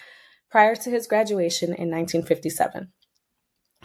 prior 0.50 0.76
to 0.76 0.90
his 0.90 1.06
graduation 1.06 1.68
in 1.68 1.90
1957. 1.90 2.92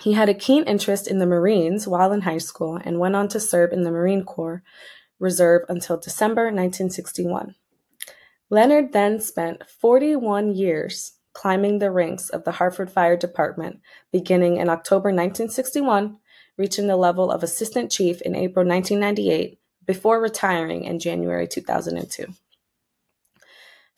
He 0.02 0.14
had 0.14 0.28
a 0.28 0.34
keen 0.34 0.66
interest 0.66 1.08
in 1.08 1.20
the 1.20 1.26
Marines 1.26 1.88
while 1.88 2.12
in 2.12 2.22
high 2.22 2.40
school 2.40 2.78
and 2.84 3.00
went 3.00 3.16
on 3.16 3.30
to 3.30 3.40
serve 3.40 3.72
in 3.72 3.84
the 3.84 3.92
Marine 3.92 4.26
Corps 4.26 4.64
Reserve 5.18 5.62
until 5.70 5.96
December 5.96 6.48
1961. 6.48 7.56
Leonard 8.50 8.94
then 8.94 9.20
spent 9.20 9.68
41 9.70 10.54
years 10.54 11.14
climbing 11.34 11.80
the 11.80 11.92
ranks 11.92 12.30
of 12.30 12.44
the 12.44 12.54
Hartford 12.54 12.90
Fire 12.90 13.18
Department, 13.18 13.82
beginning 14.12 14.58
in 14.58 14.70
October 14.70 15.10
1961, 15.10 16.18
reaching 16.58 16.88
the 16.88 16.96
level 16.96 17.32
of 17.32 17.44
Assistant 17.44 17.92
Chief 17.92 18.22
in 18.22 18.36
April 18.36 18.66
1998, 18.66 19.60
before 19.86 20.22
retiring 20.22 20.86
in 20.86 21.00
January 21.00 21.48
2002. 21.48 22.28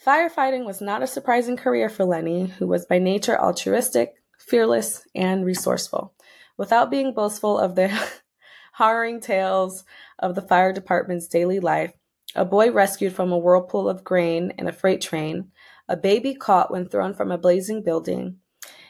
Firefighting 0.04 0.66
was 0.66 0.82
not 0.82 1.04
a 1.04 1.08
surprising 1.08 1.58
career 1.58 1.89
for 1.89 2.06
Lenny, 2.06 2.48
who 2.48 2.68
was 2.68 2.86
by 2.86 2.98
nature 2.98 3.39
altruistic, 3.39 4.16
fearless, 4.38 5.06
and 5.13 5.46
resourceful. 5.46 6.13
Without 6.56 6.89
being 6.89 7.13
boastful 7.13 7.60
of 7.60 7.75
the 7.75 7.89
harrowing 8.74 9.20
tales 9.20 9.84
of 10.20 10.36
the 10.36 10.42
fire 10.42 10.72
department's 10.72 11.27
daily 11.27 11.60
life, 11.60 11.94
a 12.38 12.46
boy 12.46 12.72
rescued 12.72 13.13
from 13.13 13.32
a 13.32 13.38
whirlpool 13.38 13.89
of 13.89 14.03
grain 14.03 14.53
in 14.58 14.67
a 14.67 14.72
freight 14.72 15.01
train, 15.01 15.51
a 15.89 15.98
baby 15.98 16.36
caught 16.36 16.72
when 16.72 16.88
thrown 16.88 17.13
from 17.13 17.32
a 17.32 17.38
blazing 17.38 17.82
building. 17.82 18.38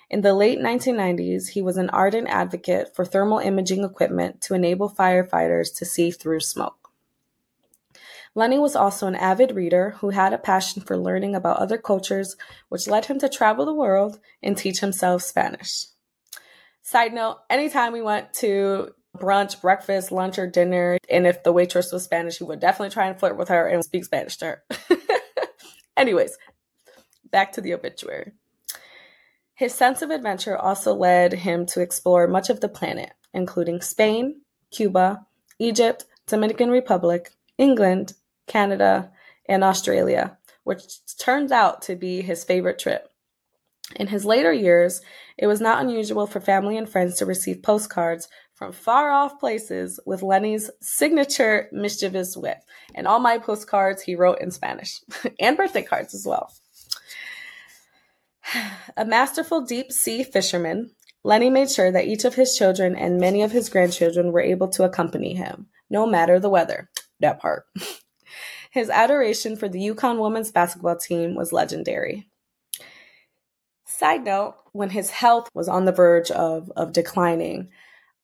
In 0.10 0.22
the 0.22 0.34
late 0.34 0.60
1990s, 0.60 1.50
he 1.50 1.62
was 1.62 1.78
an 1.78 1.90
ardent 1.90 2.28
advocate 2.28 2.96
for 2.96 3.06
thermal 3.06 3.40
imaging 3.40 3.84
equipment 3.84 4.42
to 4.42 4.54
enable 4.54 4.90
firefighters 4.90 5.76
to 5.78 5.86
see 5.86 6.12
through 6.12 6.42
smoke. 6.42 6.92
Lenny 8.36 8.60
was 8.60 8.76
also 8.76 9.08
an 9.08 9.16
avid 9.16 9.56
reader 9.56 9.92
who 10.00 10.10
had 10.10 10.32
a 10.32 10.38
passion 10.38 10.82
for 10.82 10.98
learning 10.98 11.34
about 11.34 11.58
other 11.58 11.78
cultures, 11.78 12.36
which 12.70 12.88
led 12.88 13.06
him 13.06 13.18
to 13.20 13.30
travel 13.30 13.66
the 13.66 13.74
world 13.74 14.20
and 14.44 14.58
teach 14.58 14.80
himself 14.80 15.24
Spanish. 15.24 15.86
Side 16.84 17.14
note, 17.14 17.40
anytime 17.50 17.94
we 17.94 18.02
went 18.02 18.34
to 18.36 18.94
brunch, 19.20 19.62
breakfast, 19.62 20.12
lunch, 20.12 20.38
or 20.38 20.48
dinner. 20.48 20.98
And 21.10 21.28
if 21.28 21.44
the 21.44 21.52
waitress 21.52 21.92
was 21.92 22.04
Spanish, 22.04 22.38
he 22.38 22.44
would 22.44 22.60
definitely 22.60 22.94
try 22.94 23.08
and 23.08 23.20
flirt 23.20 23.38
with 23.38 23.50
her 23.50 23.68
and 23.68 23.84
speak 23.84 24.06
Spanish 24.06 24.38
to 24.38 24.46
her. 24.46 24.64
Anyways, 25.98 26.38
back 27.32 27.52
to 27.54 27.62
the 27.62 27.74
obituary. 27.74 28.32
His 29.54 29.74
sense 29.74 30.02
of 30.02 30.12
adventure 30.12 30.56
also 30.56 30.94
led 30.94 31.34
him 31.34 31.66
to 31.68 31.82
explore 31.82 32.28
much 32.28 32.50
of 32.50 32.62
the 32.62 32.70
planet, 32.70 33.14
including 33.34 33.82
Spain, 33.82 34.42
Cuba, 34.72 35.26
Egypt, 35.58 36.06
Dominican 36.28 36.70
Republic, 36.70 37.32
England, 37.58 38.14
Canada, 38.46 39.12
and 39.50 39.64
Australia, 39.64 40.38
which 40.64 41.00
turns 41.18 41.52
out 41.52 41.82
to 41.84 41.96
be 41.96 42.22
his 42.22 42.44
favorite 42.44 42.78
trip. 42.78 43.10
In 43.96 44.08
his 44.08 44.26
later 44.26 44.52
years, 44.52 45.02
it 45.38 45.48
was 45.48 45.62
not 45.62 45.82
unusual 45.82 46.28
for 46.28 46.42
family 46.42 46.78
and 46.78 46.90
friends 46.90 47.16
to 47.16 47.26
receive 47.26 47.64
postcards 47.64 48.28
from 48.58 48.72
far 48.72 49.12
off 49.12 49.40
places 49.40 50.00
with 50.08 50.24
Lenny's 50.24 50.72
signature 50.82 51.70
mischievous 51.72 52.36
wit. 52.36 52.58
And 52.96 53.08
all 53.08 53.20
my 53.20 53.38
postcards 53.38 54.02
he 54.02 54.16
wrote 54.16 54.42
in 54.42 54.50
Spanish 54.50 55.00
and 55.40 55.56
birthday 55.56 55.84
cards 55.84 56.16
as 56.16 56.26
well. 56.26 56.52
A 58.98 59.06
masterful 59.06 59.62
deep 59.62 59.92
sea 59.92 60.24
fisherman, 60.24 60.90
Lenny 61.24 61.52
made 61.52 61.70
sure 61.70 61.92
that 61.92 62.08
each 62.08 62.26
of 62.26 62.34
his 62.34 62.58
children 62.58 62.96
and 62.96 63.20
many 63.20 63.44
of 63.44 63.52
his 63.52 63.70
grandchildren 63.70 64.32
were 64.32 64.42
able 64.42 64.70
to 64.70 64.84
accompany 64.84 65.36
him, 65.36 65.68
no 65.90 66.08
matter 66.08 66.40
the 66.40 66.50
weather. 66.50 66.90
That 67.20 67.40
part. 67.40 67.66
His 68.72 68.90
adoration 68.90 69.56
for 69.56 69.68
the 69.68 69.80
UConn 69.80 70.22
women's 70.22 70.52
basketball 70.52 70.98
team 70.98 71.36
was 71.36 71.52
legendary. 71.52 72.28
Side 73.86 74.24
note, 74.24 74.56
when 74.72 74.92
his 74.92 75.10
health 75.10 75.50
was 75.56 75.68
on 75.68 75.86
the 75.86 75.92
verge 75.92 76.30
of, 76.30 76.72
of 76.76 76.94
declining, 76.94 77.70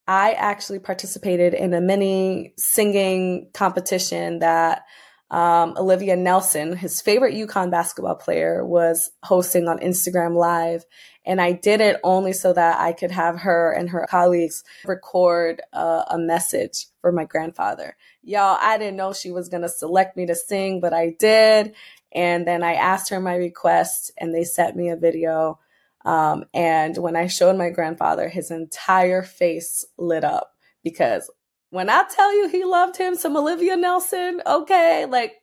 I 0.08 0.34
actually 0.34 0.80
participated 0.80 1.54
in 1.54 1.74
a 1.74 1.82
mini 1.82 2.54
singing 2.58 3.50
competition 3.54 4.40
that 4.40 4.86
um, 5.32 5.76
Olivia 5.78 6.16
Nelson, 6.16 6.76
his 6.76 7.02
favorite 7.02 7.34
UConn 7.34 7.72
basketball 7.72 8.16
player, 8.16 8.66
was 8.66 9.12
hosting 9.24 9.68
on 9.68 9.80
Instagram 9.80 10.36
Live. 10.36 10.86
And 11.26 11.42
I 11.42 11.54
did 11.54 11.82
it 11.82 12.00
only 12.04 12.34
so 12.34 12.54
that 12.54 12.80
I 12.80 12.92
could 12.92 13.12
have 13.12 13.40
her 13.40 13.72
and 13.72 13.90
her 13.90 14.06
colleagues 14.10 14.64
record 14.86 15.62
uh, 15.72 16.04
a 16.10 16.18
message 16.20 16.88
for 17.02 17.12
my 17.12 17.24
grandfather. 17.24 17.96
Y'all, 18.22 18.60
I 18.62 18.78
didn't 18.78 18.98
know 18.98 19.14
she 19.14 19.32
was 19.32 19.50
going 19.50 19.64
to 19.64 19.70
select 19.70 20.18
me 20.18 20.26
to 20.28 20.36
sing, 20.36 20.82
but 20.82 20.94
I 20.94 21.16
did. 21.18 21.74
And 22.12 22.46
then 22.46 22.62
I 22.62 22.74
asked 22.74 23.10
her 23.10 23.20
my 23.20 23.36
request, 23.36 24.12
and 24.18 24.36
they 24.36 24.44
sent 24.44 24.76
me 24.76 24.90
a 24.90 24.96
video 24.96 25.60
um, 26.06 26.46
and 26.54 26.98
when 26.98 27.16
I 27.16 27.28
showed 27.28 27.58
my 27.58 27.70
grandfather, 27.70 28.30
his 28.30 28.52
entire 28.52 29.24
face 29.24 29.86
lit 29.98 30.24
up 30.24 30.54
because 30.84 31.30
when 31.70 31.90
I 31.90 32.04
tell 32.14 32.36
you 32.36 32.50
he 32.50 32.66
loved 32.66 32.98
him 32.98 33.16
some 33.16 33.38
Olivia 33.38 33.76
Nelson, 33.76 34.42
okay, 34.46 35.06
like 35.06 35.34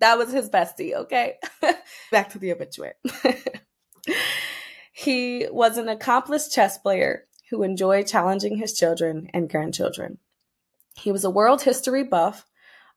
that 0.00 0.18
was 0.18 0.32
his 0.32 0.48
bestie, 0.48 0.94
okay? 0.94 1.36
Back 2.10 2.30
to 2.30 2.38
the 2.38 2.52
obituary. 2.52 2.94
he 4.92 5.46
was 5.50 5.76
an 5.76 5.88
accomplished 5.88 6.52
chess 6.52 6.78
player 6.78 7.26
who 7.50 7.62
enjoyed 7.62 8.06
challenging 8.06 8.56
his 8.56 8.72
children 8.72 9.28
and 9.34 9.50
grandchildren. 9.50 10.18
He 10.96 11.10
was 11.10 11.24
a 11.24 11.30
world 11.30 11.62
history 11.62 12.04
buff, 12.04 12.46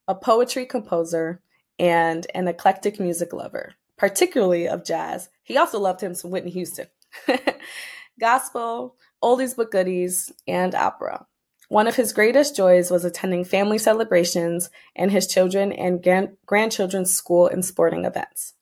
a 0.08 0.16
poetry 0.16 0.66
composer, 0.66 1.42
and 1.80 2.26
an 2.34 2.48
eclectic 2.48 3.00
music 3.00 3.34
lover, 3.34 3.74
particularly 3.98 4.68
of 4.68 4.86
jazz. 4.86 5.30
He 5.44 5.58
also 5.58 5.80
loved 5.80 6.02
him 6.02 6.14
some 6.14 6.32
Whitney 6.32 6.52
Houston. 6.52 6.88
gospel, 8.20 8.96
oldies 9.24 9.56
but 9.56 9.72
goodies, 9.72 10.32
and 10.48 10.76
opera. 10.76 11.26
One 11.70 11.88
of 11.88 11.96
his 11.96 12.14
greatest 12.14 12.56
joys 12.56 12.90
was 12.90 13.04
attending 13.04 13.44
family 13.44 13.78
celebrations 13.78 14.70
and 14.96 15.12
his 15.12 15.28
children 15.28 15.74
and 15.74 16.02
gran- 16.02 16.38
grandchildren's 16.46 17.14
school 17.14 17.48
and 17.48 17.64
sporting 17.64 18.06
events. 18.06 18.54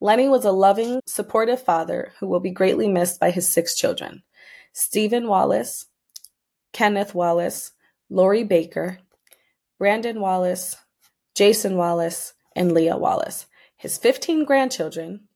Lenny 0.00 0.28
was 0.28 0.44
a 0.44 0.52
loving, 0.52 1.00
supportive 1.06 1.60
father 1.60 2.12
who 2.20 2.28
will 2.28 2.40
be 2.40 2.50
greatly 2.50 2.88
missed 2.88 3.18
by 3.18 3.30
his 3.30 3.48
six 3.48 3.74
children 3.74 4.22
Stephen 4.72 5.26
Wallace, 5.26 5.86
Kenneth 6.72 7.14
Wallace, 7.14 7.72
Lori 8.10 8.44
Baker, 8.44 8.98
Brandon 9.78 10.20
Wallace, 10.20 10.76
Jason 11.34 11.76
Wallace, 11.76 12.34
and 12.54 12.72
Leah 12.72 12.96
Wallace, 12.96 13.46
his 13.76 13.98
15 13.98 14.44
grandchildren, 14.44 15.28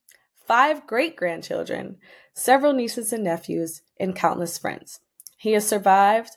five 0.46 0.86
great 0.86 1.16
grandchildren, 1.16 1.96
several 2.40 2.72
nieces 2.72 3.12
and 3.12 3.24
nephews, 3.24 3.82
and 3.98 4.16
countless 4.16 4.56
friends. 4.56 5.00
He 5.36 5.54
is 5.54 5.66
survived 5.66 6.30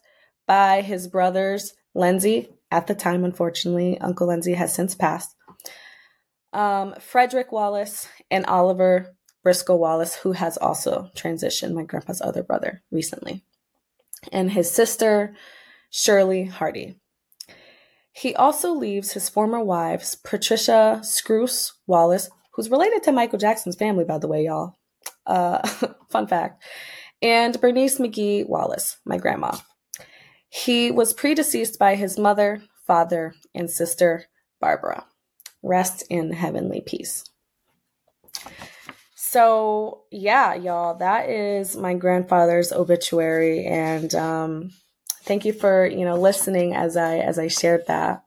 by 0.46 0.82
his 0.82 1.08
brothers, 1.08 1.74
Lindsay, 1.96 2.50
at 2.72 2.88
the 2.88 2.96
time, 2.96 3.24
unfortunately, 3.24 4.00
Uncle 4.02 4.28
Lindsay 4.28 4.56
has 4.56 4.74
since 4.74 4.96
passed, 4.96 5.36
um, 6.52 6.96
Frederick 7.00 7.52
Wallace, 7.52 8.08
and 8.30 8.46
Oliver 8.48 9.16
Briscoe 9.44 9.76
Wallace, 9.76 10.16
who 10.16 10.34
has 10.34 10.58
also 10.58 11.10
transitioned, 11.16 11.74
my 11.74 11.84
grandpa's 11.84 12.22
other 12.22 12.44
brother, 12.44 12.82
recently, 12.92 13.44
and 14.32 14.52
his 14.52 14.70
sister, 14.70 15.36
Shirley 15.90 16.46
Hardy. 16.46 16.96
He 18.12 18.36
also 18.36 18.74
leaves 18.74 19.14
his 19.14 19.30
former 19.30 19.64
wives, 19.64 20.16
Patricia 20.16 21.00
Scrouse 21.04 21.74
Wallace, 21.88 22.30
who's 22.54 22.70
related 22.70 23.04
to 23.04 23.12
Michael 23.12 23.40
Jackson's 23.40 23.76
family, 23.76 24.04
by 24.04 24.18
the 24.18 24.28
way, 24.28 24.46
y'all. 24.46 24.76
Uh, 25.26 25.68
fun 26.10 26.28
fact. 26.28 26.64
And 27.22 27.60
Bernice 27.62 28.00
McGee 28.00 28.48
Wallace, 28.48 28.98
my 29.06 29.18
grandma. 29.18 29.58
He 30.50 30.92
was 30.92 31.14
predeceased 31.14 31.80
by 31.80 31.96
his 31.96 32.20
mother, 32.20 32.62
father, 32.86 33.34
and 33.56 33.70
sister, 33.70 34.26
Barbara. 34.60 35.06
Rest 35.64 36.04
in 36.10 36.32
heavenly 36.34 36.82
peace. 36.86 37.24
So, 39.16 40.04
yeah, 40.12 40.54
y'all, 40.54 40.96
that 41.00 41.30
is 41.30 41.76
my 41.76 41.96
grandfather's 41.96 42.72
obituary 42.72 43.66
and 43.66 44.14
um 44.14 44.70
thank 45.24 45.44
you 45.44 45.54
for, 45.54 45.88
you 45.88 46.06
know, 46.06 46.20
listening 46.20 46.76
as 46.76 46.96
I 46.96 47.18
as 47.18 47.40
I 47.40 47.48
shared 47.48 47.88
that. 47.88 48.24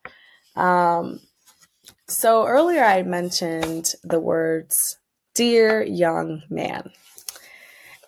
Um 0.57 1.21
so 2.09 2.47
earlier 2.47 2.83
I 2.83 3.03
mentioned 3.03 3.95
the 4.03 4.19
words 4.19 4.99
dear 5.37 5.83
young 5.83 6.43
man. 6.51 6.91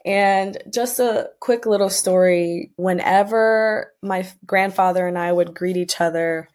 And 0.05 0.57
just 0.73 0.99
a 0.99 1.31
quick 1.39 1.67
little 1.67 1.91
story 1.91 2.73
whenever 2.77 3.93
my 4.03 4.27
grandfather 4.47 5.07
and 5.07 5.19
I 5.19 5.31
would 5.31 5.55
greet 5.55 5.77
each 5.77 6.01
other, 6.01 6.49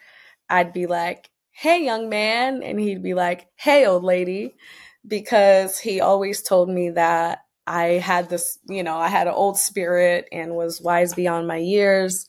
I'd 0.50 0.74
be 0.74 0.88
like, 0.88 1.30
hey, 1.52 1.86
young 1.86 2.10
man. 2.10 2.64
And 2.64 2.80
he'd 2.80 3.04
be 3.04 3.14
like, 3.14 3.48
hey, 3.56 3.86
old 3.86 4.04
lady. 4.04 4.56
Because 5.08 5.78
he 5.78 6.02
always 6.02 6.42
told 6.42 6.70
me 6.70 6.90
that 6.92 7.44
I 7.68 7.84
had 7.84 8.30
this, 8.30 8.58
you 8.68 8.84
know, 8.84 8.98
I 8.98 9.10
had 9.10 9.28
an 9.28 9.34
old 9.34 9.60
spirit 9.60 10.28
and 10.32 10.56
was 10.56 10.82
wise 10.82 11.14
beyond 11.14 11.48
my 11.48 11.58
years. 11.58 12.28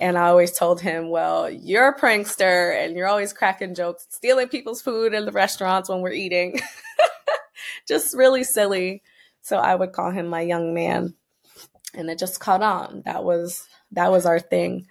And 0.00 0.18
I 0.18 0.26
always 0.26 0.52
told 0.52 0.80
him, 0.80 1.08
well, 1.10 1.48
you're 1.48 1.88
a 1.90 1.98
prankster 1.98 2.76
and 2.76 2.96
you're 2.96 3.06
always 3.06 3.32
cracking 3.32 3.76
jokes, 3.76 4.06
stealing 4.10 4.48
people's 4.48 4.82
food 4.82 5.14
in 5.14 5.24
the 5.24 5.32
restaurants 5.32 5.88
when 5.88 6.00
we're 6.00 6.12
eating. 6.12 6.58
Just 7.88 8.16
really 8.16 8.44
silly. 8.44 9.02
So 9.42 9.58
I 9.58 9.74
would 9.74 9.92
call 9.92 10.10
him 10.10 10.26
my 10.26 10.40
young 10.40 10.74
man. 10.74 11.14
And 11.96 12.10
it 12.10 12.18
just 12.18 12.40
caught 12.40 12.62
on. 12.62 13.02
That 13.04 13.22
was 13.22 13.68
that 13.92 14.10
was 14.10 14.26
our 14.26 14.40
thing. 14.40 14.88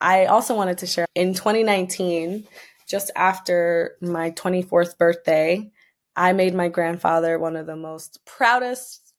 I 0.00 0.26
also 0.26 0.56
wanted 0.56 0.78
to 0.78 0.86
share 0.86 1.06
in 1.14 1.34
2019, 1.34 2.48
just 2.88 3.10
after 3.14 3.96
my 4.00 4.32
24th 4.32 4.98
birthday, 4.98 5.70
I 6.16 6.32
made 6.32 6.54
my 6.54 6.68
grandfather 6.68 7.38
one 7.38 7.56
of 7.56 7.66
the 7.66 7.76
most 7.76 8.18
proudest 8.24 9.12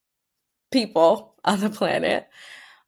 people 0.72 1.36
on 1.46 1.60
the 1.60 1.70
planet. 1.70 2.28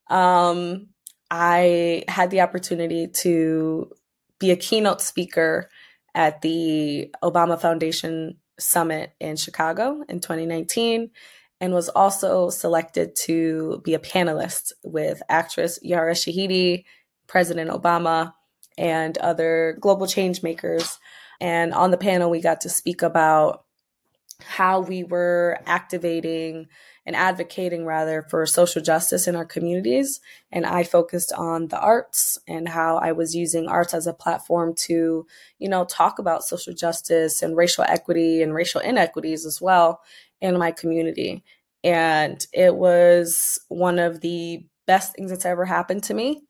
Um, 0.10 0.90
I 1.32 2.04
had 2.08 2.30
the 2.30 2.42
opportunity 2.42 3.08
to 3.08 3.92
be 4.40 4.52
a 4.52 4.56
keynote 4.56 5.02
speaker 5.02 5.70
at 6.14 6.42
the 6.42 7.14
Obama 7.24 7.60
Foundation 7.60 8.38
Summit 8.60 9.14
in 9.20 9.36
Chicago 9.36 10.04
in 10.08 10.20
2019 10.20 11.12
and 11.62 11.74
was 11.74 11.90
also 11.90 12.50
selected 12.50 13.16
to 13.16 13.82
be 13.84 13.94
a 13.94 14.00
panelist 14.00 14.74
with 14.84 15.22
actress 15.30 15.80
Yara 15.82 16.14
Shahidi, 16.14 16.84
President 17.28 17.72
Obama, 17.72 18.34
and 18.78 19.18
other 19.20 19.78
global 19.80 20.08
change 20.08 20.44
makers. 20.44 21.00
And 21.40 21.74
on 21.74 21.92
the 21.92 21.98
panel, 21.98 22.30
we 22.30 22.42
got 22.42 22.62
to 22.62 22.70
speak 22.70 23.02
about 23.02 23.64
how 24.42 24.82
we 24.82 25.04
were 25.04 25.60
activating 25.66 26.68
and 27.06 27.16
advocating 27.16 27.86
rather 27.86 28.26
for 28.30 28.46
social 28.46 28.82
justice 28.82 29.28
in 29.28 29.36
our 29.36 29.46
communities 29.46 30.20
and 30.52 30.66
i 30.66 30.84
focused 30.84 31.34
on 31.34 31.68
the 31.68 31.80
arts 31.80 32.38
and 32.48 32.70
how 32.70 32.98
i 32.98 33.12
was 33.12 33.36
using 33.36 33.68
arts 33.68 33.94
as 33.94 34.08
a 34.08 34.14
platform 34.14 34.74
to 34.74 35.26
you 35.60 35.70
know 35.70 35.86
talk 35.86 36.20
about 36.20 36.44
social 36.44 36.74
justice 36.74 37.42
and 37.42 37.58
racial 37.58 37.84
equity 37.88 38.42
and 38.42 38.54
racial 38.54 38.82
inequities 38.82 39.46
as 39.46 39.62
well 39.62 40.02
in 40.44 40.60
my 40.60 40.72
community. 40.72 41.44
And 41.84 42.46
it 42.54 42.76
was 42.76 43.60
one 43.70 43.98
of 43.98 44.22
the 44.22 44.66
best 44.86 45.16
things 45.16 45.32
that's 45.32 45.46
ever 45.46 45.66
happened 45.66 46.04
to 46.04 46.14
me. 46.14 46.44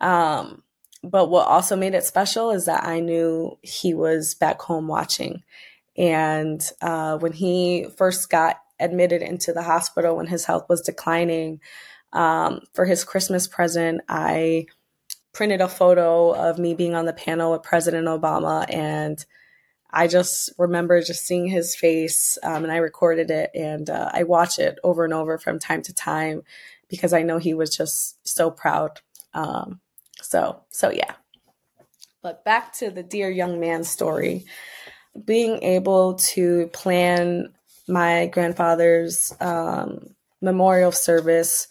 Um, 0.00 0.62
but 1.02 1.30
what 1.30 1.48
also 1.48 1.74
made 1.74 1.94
it 1.94 2.04
special 2.04 2.50
is 2.50 2.66
that 2.66 2.84
I 2.84 3.00
knew 3.00 3.58
he 3.62 3.94
was 3.94 4.34
back 4.34 4.60
home 4.60 4.86
watching. 4.86 5.42
And 5.96 6.62
uh, 6.82 7.18
when 7.18 7.32
he 7.32 7.86
first 7.96 8.30
got 8.30 8.58
admitted 8.80 9.22
into 9.22 9.52
the 9.52 9.62
hospital 9.62 10.16
when 10.16 10.26
his 10.26 10.44
health 10.44 10.66
was 10.68 10.80
declining, 10.80 11.60
um, 12.12 12.60
for 12.72 12.84
his 12.84 13.04
Christmas 13.04 13.46
present, 13.46 14.00
I 14.08 14.66
printed 15.32 15.60
a 15.60 15.68
photo 15.68 16.32
of 16.32 16.58
me 16.58 16.74
being 16.74 16.94
on 16.94 17.06
the 17.06 17.12
panel 17.12 17.52
with 17.52 17.62
President 17.62 18.06
Obama 18.06 18.64
and 18.72 19.24
I 19.90 20.06
just 20.06 20.50
remember 20.58 21.00
just 21.00 21.26
seeing 21.26 21.46
his 21.46 21.74
face, 21.74 22.36
um, 22.42 22.64
and 22.64 22.72
I 22.72 22.76
recorded 22.76 23.30
it, 23.30 23.50
and 23.54 23.88
uh, 23.88 24.10
I 24.12 24.24
watch 24.24 24.58
it 24.58 24.78
over 24.84 25.04
and 25.04 25.14
over 25.14 25.38
from 25.38 25.58
time 25.58 25.82
to 25.82 25.94
time 25.94 26.42
because 26.88 27.12
I 27.12 27.22
know 27.22 27.38
he 27.38 27.54
was 27.54 27.74
just 27.74 28.16
so 28.26 28.50
proud. 28.50 29.00
Um, 29.32 29.80
so, 30.20 30.62
so 30.70 30.90
yeah. 30.90 31.14
But 32.22 32.44
back 32.44 32.72
to 32.74 32.90
the 32.90 33.02
dear 33.02 33.30
young 33.30 33.60
man 33.60 33.84
story, 33.84 34.44
being 35.24 35.62
able 35.62 36.14
to 36.14 36.68
plan 36.68 37.54
my 37.88 38.26
grandfather's 38.26 39.34
um, 39.40 40.14
memorial 40.40 40.92
service 40.92 41.68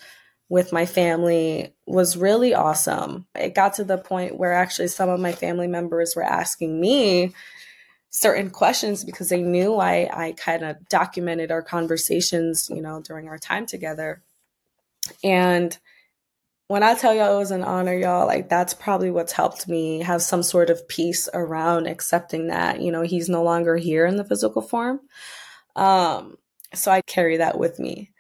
with 0.50 0.72
my 0.72 0.86
family 0.86 1.74
was 1.86 2.18
really 2.18 2.54
awesome. 2.54 3.26
It 3.36 3.54
got 3.54 3.76
to 3.76 3.84
the 3.84 3.98
point 3.98 4.38
where 4.38 4.54
actually 4.54 4.88
some 4.88 5.10
of 5.10 5.20
my 5.20 5.34
family 5.34 5.68
members 5.68 6.16
were 6.16 6.24
asking 6.24 6.80
me 6.80 7.34
certain 8.10 8.50
questions 8.50 9.04
because 9.04 9.30
they 9.30 9.42
knew 9.42 9.76
I, 9.76 10.10
I 10.12 10.32
kind 10.34 10.64
of 10.64 10.88
documented 10.88 11.52
our 11.52 11.62
conversations, 11.62 12.70
you 12.70 12.82
know, 12.82 13.02
during 13.02 13.28
our 13.28 13.38
time 13.38 13.66
together. 13.66 14.22
And 15.24 15.78
when 16.68 16.84
I 16.84 16.96
tell 16.96 17.14
y'all 17.14 17.36
it 17.36 17.40
was 17.40 17.52
an 17.52 17.64
honor, 17.64 17.94
y'all, 17.94 18.26
like 18.26 18.50
that's 18.50 18.74
probably 18.74 19.12
what's 19.12 19.34
helped 19.34 19.68
me 19.68 20.00
have 20.00 20.22
some 20.22 20.44
sort 20.44 20.70
of 20.70 20.88
peace 20.88 21.30
around 21.34 21.88
accepting 21.88 22.48
that, 22.48 22.82
you 22.82 22.92
know, 22.92 23.04
he's 23.04 23.30
no 23.30 23.44
longer 23.44 23.78
here 23.78 24.06
in 24.06 24.18
the 24.18 24.26
physical 24.26 24.62
form. 24.62 25.00
Um, 25.78 26.38
so 26.74 26.92
I 26.92 27.02
carry 27.02 27.38
that 27.38 27.58
with 27.58 27.80
me. 27.80 28.12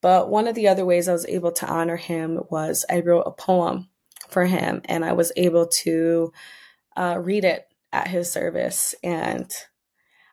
But 0.00 0.30
one 0.30 0.48
of 0.48 0.54
the 0.54 0.68
other 0.68 0.86
ways 0.86 1.08
I 1.08 1.12
was 1.12 1.26
able 1.26 1.52
to 1.52 1.66
honor 1.66 1.96
him 1.96 2.40
was 2.50 2.86
I 2.88 3.00
wrote 3.00 3.24
a 3.26 3.32
poem 3.32 3.90
for 4.28 4.46
him 4.46 4.80
and 4.86 5.04
I 5.04 5.12
was 5.12 5.32
able 5.36 5.66
to 5.66 6.32
uh, 6.96 7.18
read 7.20 7.44
it 7.44 7.66
at 7.92 8.08
his 8.08 8.32
service. 8.32 8.94
And 9.02 9.52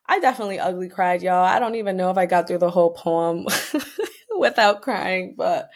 I 0.05 0.19
definitely 0.19 0.59
ugly 0.59 0.87
cried, 0.87 1.21
y'all. 1.21 1.43
I 1.43 1.59
don't 1.59 1.75
even 1.75 1.97
know 1.97 2.11
if 2.11 2.17
I 2.17 2.27
got 2.27 2.47
through 2.47 2.59
the 2.59 2.69
whole 2.69 2.91
poem 2.91 3.45
without 4.39 4.81
crying, 4.81 5.35
but 5.37 5.69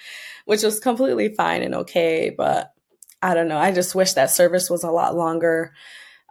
which 0.46 0.64
was 0.64 0.80
completely 0.80 1.30
fine 1.30 1.64
and 1.64 1.76
okay. 1.76 2.30
But 2.36 2.72
I 3.22 3.34
don't 3.34 3.50
know. 3.50 3.58
I 3.58 3.72
just 3.72 3.94
wish 3.94 4.14
that 4.14 4.32
service 4.32 4.70
was 4.70 4.84
a 4.84 4.92
lot 4.92 5.16
longer. 5.16 5.74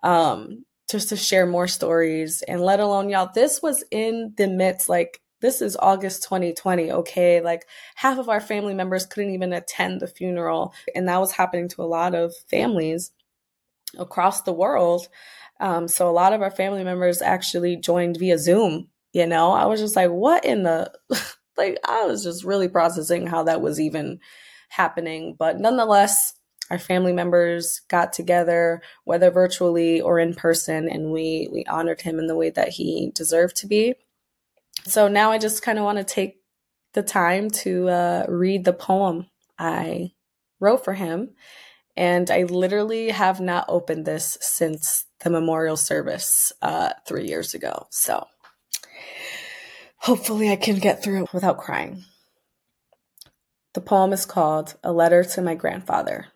Um, 0.02 0.64
just 0.90 1.10
to 1.10 1.16
share 1.16 1.46
more 1.46 1.68
stories 1.68 2.42
and 2.42 2.60
let 2.60 2.80
alone 2.80 3.08
y'all 3.08 3.30
this 3.34 3.62
was 3.62 3.84
in 3.90 4.34
the 4.36 4.48
midst 4.48 4.88
like 4.88 5.20
this 5.40 5.62
is 5.62 5.76
August 5.76 6.22
2020, 6.24 6.92
okay? 6.92 7.40
Like 7.40 7.66
half 7.94 8.18
of 8.18 8.28
our 8.28 8.40
family 8.40 8.74
members 8.74 9.06
couldn't 9.06 9.34
even 9.34 9.52
attend 9.52 10.00
the 10.00 10.06
funeral. 10.06 10.74
And 10.94 11.08
that 11.08 11.18
was 11.18 11.32
happening 11.32 11.68
to 11.70 11.82
a 11.82 11.84
lot 11.84 12.14
of 12.14 12.34
families 12.50 13.12
across 13.98 14.42
the 14.42 14.52
world. 14.52 15.08
Um, 15.58 15.88
so 15.88 16.08
a 16.08 16.12
lot 16.12 16.32
of 16.32 16.42
our 16.42 16.50
family 16.50 16.84
members 16.84 17.22
actually 17.22 17.76
joined 17.76 18.18
via 18.18 18.38
Zoom. 18.38 18.88
You 19.12 19.26
know, 19.26 19.52
I 19.52 19.66
was 19.66 19.80
just 19.80 19.96
like, 19.96 20.10
what 20.10 20.44
in 20.44 20.62
the 20.62 20.92
like? 21.56 21.78
I 21.86 22.04
was 22.06 22.22
just 22.22 22.44
really 22.44 22.68
processing 22.68 23.26
how 23.26 23.44
that 23.44 23.60
was 23.60 23.80
even 23.80 24.20
happening. 24.68 25.34
But 25.38 25.58
nonetheless, 25.58 26.34
our 26.70 26.78
family 26.78 27.12
members 27.12 27.80
got 27.88 28.12
together, 28.12 28.82
whether 29.04 29.30
virtually 29.30 30.00
or 30.00 30.18
in 30.18 30.34
person, 30.34 30.88
and 30.88 31.12
we 31.12 31.48
we 31.52 31.64
honored 31.66 32.02
him 32.02 32.18
in 32.18 32.26
the 32.28 32.36
way 32.36 32.50
that 32.50 32.70
he 32.70 33.12
deserved 33.14 33.56
to 33.56 33.66
be. 33.66 33.94
So 34.84 35.08
now 35.08 35.32
I 35.32 35.38
just 35.38 35.62
kind 35.62 35.78
of 35.78 35.84
want 35.84 35.98
to 35.98 36.04
take 36.04 36.40
the 36.94 37.02
time 37.02 37.50
to 37.50 37.88
uh, 37.88 38.26
read 38.28 38.64
the 38.64 38.72
poem 38.72 39.28
I 39.58 40.12
wrote 40.60 40.84
for 40.84 40.94
him 40.94 41.30
And 41.96 42.30
I 42.30 42.44
literally 42.44 43.10
have 43.10 43.40
not 43.40 43.66
opened 43.68 44.06
this 44.06 44.38
since 44.40 45.06
the 45.20 45.30
memorial 45.30 45.76
service 45.76 46.52
uh, 46.62 46.90
three 47.06 47.26
years 47.26 47.54
ago. 47.54 47.86
So 47.90 48.26
hopefully 49.98 50.50
I 50.50 50.56
can 50.56 50.78
get 50.78 51.02
through 51.02 51.28
without 51.32 51.58
crying. 51.58 52.04
The 53.74 53.82
poem 53.82 54.12
is 54.12 54.26
called 54.26 54.76
A 54.82 54.92
Letter 54.92 55.24
to 55.24 55.42
My 55.42 55.54
Grandfather. 55.54 56.28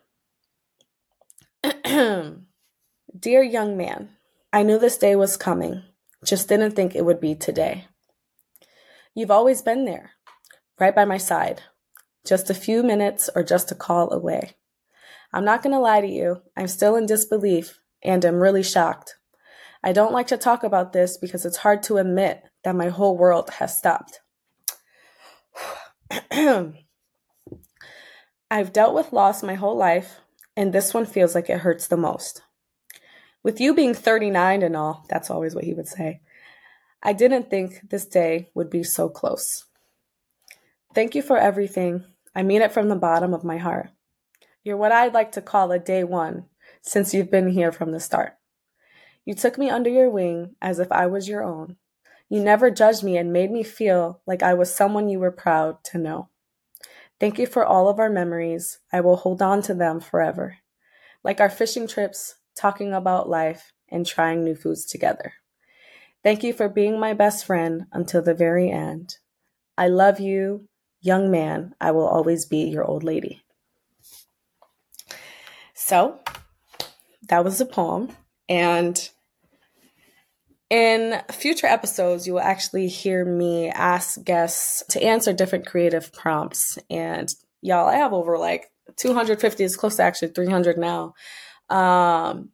Dear 3.17 3.41
young 3.41 3.77
man, 3.77 4.09
I 4.51 4.63
knew 4.63 4.77
this 4.77 4.97
day 4.97 5.15
was 5.15 5.37
coming, 5.37 5.83
just 6.25 6.49
didn't 6.49 6.71
think 6.71 6.93
it 6.93 7.05
would 7.05 7.21
be 7.21 7.35
today. 7.35 7.85
You've 9.13 9.31
always 9.31 9.61
been 9.61 9.85
there, 9.85 10.11
right 10.77 10.93
by 10.93 11.05
my 11.05 11.17
side, 11.17 11.61
just 12.25 12.49
a 12.49 12.53
few 12.53 12.83
minutes 12.83 13.29
or 13.33 13.43
just 13.43 13.71
a 13.71 13.75
call 13.75 14.11
away. 14.11 14.57
I'm 15.31 15.45
not 15.45 15.63
going 15.63 15.71
to 15.71 15.79
lie 15.79 16.01
to 16.01 16.07
you, 16.07 16.41
I'm 16.57 16.67
still 16.67 16.97
in 16.97 17.05
disbelief 17.05 17.79
and 18.03 18.25
am 18.25 18.41
really 18.41 18.63
shocked. 18.63 19.15
I 19.81 19.93
don't 19.93 20.11
like 20.11 20.27
to 20.27 20.37
talk 20.37 20.65
about 20.65 20.91
this 20.91 21.17
because 21.17 21.45
it's 21.45 21.57
hard 21.57 21.81
to 21.83 21.97
admit 21.97 22.43
that 22.65 22.75
my 22.75 22.89
whole 22.89 23.17
world 23.17 23.51
has 23.51 23.77
stopped. 23.77 24.19
I've 28.51 28.73
dealt 28.73 28.95
with 28.95 29.13
loss 29.13 29.43
my 29.43 29.55
whole 29.55 29.77
life, 29.77 30.19
and 30.55 30.73
this 30.73 30.93
one 30.93 31.05
feels 31.05 31.35
like 31.35 31.49
it 31.49 31.59
hurts 31.59 31.87
the 31.87 31.97
most. 31.97 32.41
With 33.43 33.61
you 33.61 33.73
being 33.73 33.93
39 33.93 34.63
and 34.63 34.75
all, 34.75 35.05
that's 35.09 35.29
always 35.29 35.53
what 35.53 35.63
he 35.63 35.73
would 35.73 35.87
say, 35.87 36.21
I 37.03 37.13
didn't 37.13 37.49
think 37.49 37.89
this 37.89 38.05
day 38.05 38.49
would 38.55 38.69
be 38.69 38.83
so 38.83 39.09
close. 39.09 39.65
Thank 40.95 41.13
you 41.13 41.21
for 41.21 41.37
everything. 41.37 42.03
I 42.33 42.41
mean 42.41 42.61
it 42.61 42.71
from 42.71 42.89
the 42.89 42.95
bottom 42.95 43.33
of 43.33 43.43
my 43.43 43.57
heart. 43.57 43.89
You're 44.63 44.77
what 44.77 44.91
I'd 44.91 45.13
like 45.13 45.33
to 45.33 45.41
call 45.41 45.71
a 45.71 45.77
day 45.77 46.03
one 46.03 46.45
since 46.81 47.13
you've 47.13 47.29
been 47.29 47.49
here 47.49 47.71
from 47.71 47.91
the 47.91 47.99
start. 47.99 48.33
You 49.25 49.35
took 49.35 49.57
me 49.57 49.69
under 49.69 49.89
your 49.89 50.09
wing 50.09 50.55
as 50.61 50.79
if 50.79 50.91
I 50.91 51.05
was 51.05 51.27
your 51.27 51.43
own. 51.43 51.77
You 52.29 52.39
never 52.39 52.71
judged 52.71 53.03
me 53.03 53.17
and 53.17 53.31
made 53.31 53.51
me 53.51 53.63
feel 53.63 54.21
like 54.25 54.41
I 54.41 54.55
was 54.55 54.73
someone 54.73 55.09
you 55.09 55.19
were 55.19 55.31
proud 55.31 55.83
to 55.85 55.97
know. 55.97 56.29
Thank 57.19 57.39
you 57.39 57.47
for 57.47 57.65
all 57.65 57.87
of 57.87 57.99
our 57.99 58.09
memories. 58.09 58.79
I 58.91 59.01
will 59.01 59.15
hold 59.15 59.41
on 59.41 59.61
to 59.63 59.73
them 59.73 59.99
forever. 59.99 60.57
Like 61.23 61.39
our 61.39 61.49
fishing 61.49 61.87
trips, 61.87 62.35
talking 62.55 62.93
about 62.93 63.29
life, 63.29 63.71
and 63.89 64.05
trying 64.05 64.43
new 64.43 64.55
foods 64.55 64.85
together. 64.85 65.33
Thank 66.23 66.43
you 66.43 66.53
for 66.53 66.67
being 66.67 66.99
my 66.99 67.13
best 67.13 67.45
friend 67.45 67.85
until 67.91 68.21
the 68.21 68.33
very 68.33 68.71
end. 68.71 69.17
I 69.77 69.87
love 69.87 70.19
you, 70.19 70.67
young 71.01 71.29
man. 71.29 71.75
I 71.79 71.91
will 71.91 72.07
always 72.07 72.45
be 72.45 72.63
your 72.63 72.83
old 72.83 73.03
lady. 73.03 73.43
So, 75.73 76.19
that 77.29 77.43
was 77.43 77.61
a 77.61 77.65
poem. 77.65 78.09
And 78.49 79.09
in 80.75 81.21
future 81.31 81.67
episodes, 81.67 82.27
you 82.27 82.33
will 82.33 82.41
actually 82.41 82.89
hear 82.89 83.23
me 83.23 83.69
ask 83.69 84.21
guests 84.21 84.83
to 84.89 85.01
answer 85.01 85.31
different 85.31 85.65
creative 85.65 86.11
prompts. 86.11 86.77
And 86.89 87.33
y'all, 87.61 87.87
I 87.87 87.95
have 87.95 88.11
over 88.11 88.37
like 88.37 88.69
250, 88.97 89.63
it's 89.63 89.77
close 89.77 89.95
to 89.95 90.03
actually 90.03 90.29
300 90.29 90.77
now, 90.77 91.13
um, 91.69 92.49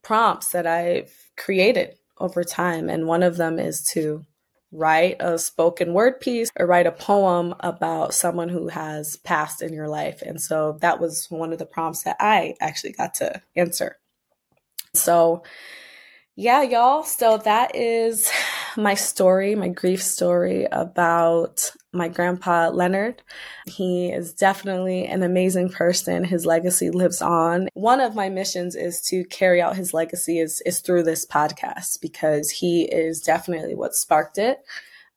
prompts 0.00 0.52
that 0.52 0.66
I've 0.66 1.12
created 1.36 1.96
over 2.16 2.44
time. 2.44 2.88
And 2.88 3.06
one 3.06 3.22
of 3.22 3.36
them 3.36 3.58
is 3.58 3.84
to 3.92 4.24
write 4.72 5.16
a 5.20 5.38
spoken 5.38 5.92
word 5.92 6.20
piece 6.20 6.48
or 6.58 6.64
write 6.64 6.86
a 6.86 6.92
poem 6.92 7.54
about 7.60 8.14
someone 8.14 8.48
who 8.48 8.68
has 8.68 9.16
passed 9.18 9.60
in 9.60 9.74
your 9.74 9.88
life. 9.88 10.22
And 10.22 10.40
so 10.40 10.78
that 10.80 10.98
was 10.98 11.26
one 11.28 11.52
of 11.52 11.58
the 11.58 11.66
prompts 11.66 12.04
that 12.04 12.16
I 12.20 12.54
actually 12.58 12.92
got 12.92 13.12
to 13.16 13.42
answer. 13.54 13.98
So, 14.94 15.42
yeah, 16.40 16.62
y'all. 16.62 17.02
So 17.02 17.38
that 17.38 17.74
is 17.74 18.30
my 18.76 18.94
story, 18.94 19.56
my 19.56 19.66
grief 19.66 20.00
story 20.00 20.68
about 20.70 21.68
my 21.92 22.06
grandpa 22.06 22.68
Leonard. 22.68 23.22
He 23.66 24.12
is 24.12 24.34
definitely 24.34 25.04
an 25.06 25.24
amazing 25.24 25.70
person. 25.70 26.22
His 26.22 26.46
legacy 26.46 26.90
lives 26.90 27.20
on. 27.20 27.66
One 27.74 28.00
of 28.00 28.14
my 28.14 28.28
missions 28.28 28.76
is 28.76 29.00
to 29.08 29.24
carry 29.24 29.60
out 29.60 29.74
his 29.74 29.92
legacy 29.92 30.38
is, 30.38 30.62
is 30.64 30.78
through 30.78 31.02
this 31.02 31.26
podcast 31.26 32.00
because 32.00 32.52
he 32.52 32.84
is 32.84 33.20
definitely 33.20 33.74
what 33.74 33.96
sparked 33.96 34.38
it. 34.38 34.58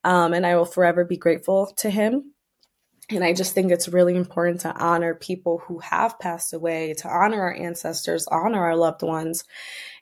Um, 0.03 0.33
and 0.33 0.43
I 0.43 0.55
will 0.55 0.65
forever 0.65 1.05
be 1.05 1.17
grateful 1.17 1.67
to 1.77 1.91
him. 1.91 2.33
And 3.11 3.23
I 3.23 3.33
just 3.33 3.53
think 3.53 3.71
it's 3.71 3.89
really 3.89 4.15
important 4.15 4.61
to 4.61 4.75
honor 4.75 5.13
people 5.13 5.61
who 5.67 5.79
have 5.79 6.17
passed 6.17 6.53
away, 6.53 6.95
to 6.95 7.09
honor 7.09 7.41
our 7.41 7.53
ancestors, 7.53 8.25
honor 8.27 8.63
our 8.63 8.75
loved 8.75 9.03
ones, 9.03 9.43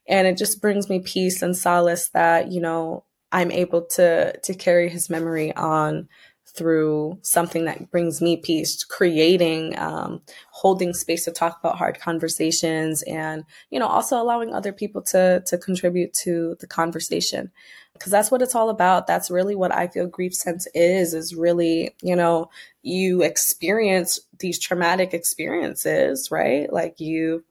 and 0.10 0.28
it 0.28 0.38
just 0.38 0.62
brings 0.62 0.90
me 0.90 1.00
peace 1.00 1.42
and 1.42 1.56
solace 1.56 2.10
that 2.10 2.52
you 2.52 2.60
know 2.60 3.06
i'm 3.32 3.52
able 3.52 3.84
to 3.84 4.38
to 4.40 4.54
carry 4.54 4.90
his 4.90 5.10
memory 5.10 5.56
on 5.56 6.10
through 6.56 7.18
something 7.22 7.66
that 7.66 7.92
brings 7.92 8.22
me 8.22 8.38
peace 8.38 8.84
creating 8.84 9.78
um, 9.78 10.22
holding 10.52 10.94
space 10.94 11.26
to 11.26 11.32
talk 11.32 11.60
about 11.60 11.78
hard 11.78 12.00
conversations 12.00 13.04
and 13.04 13.44
you 13.70 13.80
know 13.80 13.88
also 13.88 14.22
allowing 14.22 14.54
other 14.54 14.74
people 14.74 15.02
to 15.02 15.42
to 15.46 15.58
contribute 15.58 16.14
to 16.14 16.56
the 16.60 16.68
conversation. 16.68 17.52
Because 17.94 18.12
that's 18.12 18.32
what 18.32 18.42
it's 18.42 18.56
all 18.56 18.70
about. 18.70 19.08
That's 19.08 19.30
really 19.30 19.56
what 19.56 19.74
i 19.74 19.88
feel 19.88 20.08
grief 20.08 20.34
sense 20.34 20.68
is 20.74 21.14
is 21.14 21.36
really 21.36 21.96
you 22.02 22.16
know 22.16 22.50
you 22.82 23.22
experience 23.24 24.20
these 24.40 24.60
traumatic 24.60 25.14
experiences 25.14 26.30
right? 26.32 26.72
Like 26.72 27.00
you 27.00 27.44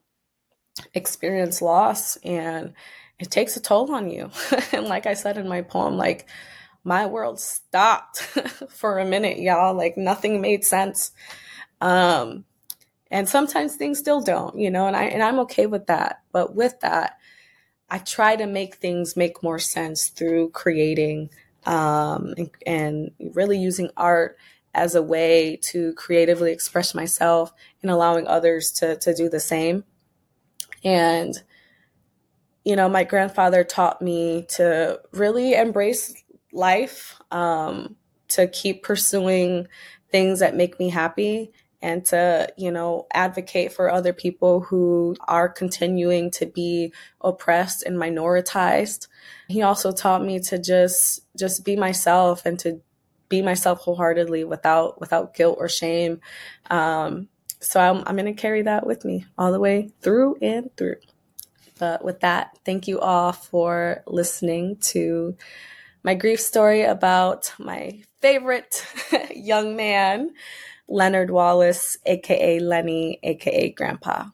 experience 0.95 1.63
loss 1.63 2.17
and 2.19 2.75
it 3.19 3.31
takes 3.31 3.57
a 3.57 3.61
toll 3.61 3.93
on 3.93 4.11
you. 4.11 4.31
and 4.73 4.87
like 4.87 5.07
I 5.07 5.15
said 5.15 5.39
in 5.39 5.49
my 5.49 5.63
poem, 5.63 5.97
like 5.97 6.29
my 6.85 7.07
world 7.07 7.41
stopped 7.41 8.19
for 8.69 8.99
a 8.99 9.05
minute, 9.05 9.39
y'all. 9.39 9.75
Like 9.75 9.97
nothing 9.97 10.41
made 10.41 10.65
sense. 10.65 11.13
Um, 11.81 12.45
and 13.11 13.29
sometimes 13.29 13.75
things 13.75 13.99
still 13.99 14.21
don't, 14.21 14.59
you 14.59 14.71
know, 14.71 14.87
and 14.87 14.97
I 14.97 15.05
and 15.05 15.23
I'm 15.23 15.39
okay 15.41 15.67
with 15.67 15.87
that. 15.87 16.23
But 16.33 16.55
with 16.55 16.81
that, 16.81 17.19
I 17.91 17.99
try 17.99 18.37
to 18.37 18.47
make 18.47 18.77
things 18.77 19.17
make 19.17 19.43
more 19.43 19.59
sense 19.59 20.09
through 20.09 20.51
creating 20.51 21.31
um, 21.65 22.35
and, 22.37 22.51
and 22.67 23.11
really 23.35 23.59
using 23.59 23.91
art 23.97 24.37
as 24.75 24.95
a 24.95 25.03
way 25.03 25.57
to 25.57 25.95
creatively 25.95 26.53
express 26.53 26.95
myself 26.95 27.53
and 27.83 27.91
allowing 27.91 28.27
others 28.27 28.71
to 28.73 28.97
to 28.97 29.15
do 29.15 29.29
the 29.29 29.41
same. 29.41 29.85
And, 30.85 31.35
you 32.65 32.77
know, 32.77 32.89
my 32.89 33.05
grandfather 33.05 33.65
taught 33.65 34.01
me 34.03 34.47
to 34.51 35.01
really 35.13 35.55
embrace 35.55 36.15
life, 36.53 37.21
um, 37.31 37.97
to 38.29 38.47
keep 38.47 38.83
pursuing 38.83 39.69
things 40.11 40.41
that 40.41 40.57
make 40.57 40.79
me 40.79 40.91
happy 40.91 41.53
and 41.81 42.05
to 42.05 42.53
you 42.57 42.71
know 42.71 43.07
advocate 43.13 43.73
for 43.73 43.91
other 43.91 44.13
people 44.13 44.61
who 44.61 45.15
are 45.27 45.49
continuing 45.49 46.31
to 46.31 46.47
be 46.47 46.93
oppressed 47.21 47.83
and 47.85 47.97
minoritized. 47.97 49.07
He 49.49 49.63
also 49.63 49.93
taught 49.93 50.25
me 50.25 50.41
to 50.41 50.59
just 50.59 51.21
just 51.37 51.65
be 51.65 51.77
myself 51.77 52.45
and 52.45 52.59
to 52.61 52.81
be 53.29 53.43
myself 53.43 53.81
wholeheartedly 53.81 54.45
without 54.45 55.01
without 55.01 55.35
guilt 55.35 55.59
or 55.61 55.69
shame. 55.69 56.21
Um, 56.71 57.29
so 57.61 57.81
I'm, 57.81 58.03
I'm 58.07 58.17
going 58.17 58.33
to 58.33 58.41
carry 58.41 58.63
that 58.63 58.87
with 58.87 59.05
me 59.05 59.27
all 59.37 59.53
the 59.53 59.61
way 59.61 59.91
through 60.01 60.37
and 60.41 60.75
through. 60.77 60.97
But 61.79 62.05
with 62.05 62.21
that, 62.21 62.59
thank 62.65 62.89
you 62.89 63.01
all 63.01 63.33
for 63.33 64.03
listening 64.07 64.77
to 64.77 65.37
my 66.03 66.15
grief 66.15 66.41
story 66.41 66.83
about 66.83 67.53
my 67.59 68.03
favorite 68.21 68.85
young 69.35 69.77
man, 69.77 70.31
Leonard 70.89 71.31
Wallace, 71.31 71.99
aka 72.07 72.59
Lenny, 72.59 73.19
aka 73.23 73.71
Grandpa. 73.71 74.27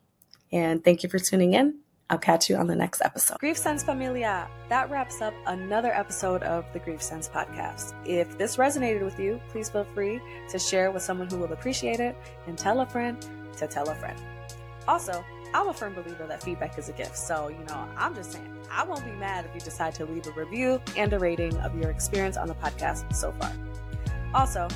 And 0.53 0.85
thank 0.85 1.03
you 1.03 1.09
for 1.09 1.19
tuning 1.19 1.55
in. 1.55 1.84
I'll 2.11 2.19
catch 2.19 2.51
you 2.51 2.57
on 2.57 2.67
the 2.67 2.77
next 2.77 3.01
episode. 3.03 3.39
Grief 3.39 3.57
Sense 3.57 3.83
Familia. 3.83 4.47
That 4.69 4.91
wraps 4.91 5.23
up 5.23 5.33
another 5.47 5.93
episode 5.93 6.43
of 6.43 6.67
the 6.73 6.79
Grief 6.79 7.03
Sense 7.03 7.29
podcast. 7.29 7.95
If 8.05 8.37
this 8.37 8.57
resonated 8.57 9.03
with 9.03 9.19
you, 9.19 9.41
please 9.49 9.71
feel 9.71 9.87
free 9.95 10.21
to 10.51 10.59
share 10.59 10.91
with 10.91 11.03
someone 11.03 11.31
who 11.31 11.39
will 11.39 11.53
appreciate 11.53 12.01
it 12.01 12.17
and 12.47 12.59
tell 12.59 12.81
a 12.81 12.87
friend 12.87 13.27
to 13.57 13.67
tell 13.67 13.89
a 13.89 13.95
friend. 13.95 14.21
Also, 14.87 15.25
I'm 15.55 15.69
a 15.69 15.73
firm 15.73 15.95
believer 15.95 16.27
that 16.27 16.43
feedback 16.43 16.79
is 16.79 16.89
a 16.89 16.93
gift. 16.93 17.17
So, 17.17 17.49
you 17.49 17.65
know, 17.69 17.89
I'm 17.97 18.15
just 18.15 18.33
saying, 18.33 18.55
I 18.71 18.85
won't 18.85 19.05
be 19.05 19.13
mad 19.13 19.47
if 19.47 19.55
you 19.55 19.61
decide 19.61 19.95
to 19.95 20.05
leave 20.05 20.27
a 20.27 20.33
review 20.33 20.83
and 20.97 21.13
a 21.13 21.19
rating 21.19 21.57
of 21.59 21.75
your 21.79 21.91
experience 21.91 22.37
on 22.37 22.49
the 22.49 22.55
podcast 22.57 23.15
so 23.15 23.33
far. 23.41 23.53
Also, 24.35 24.69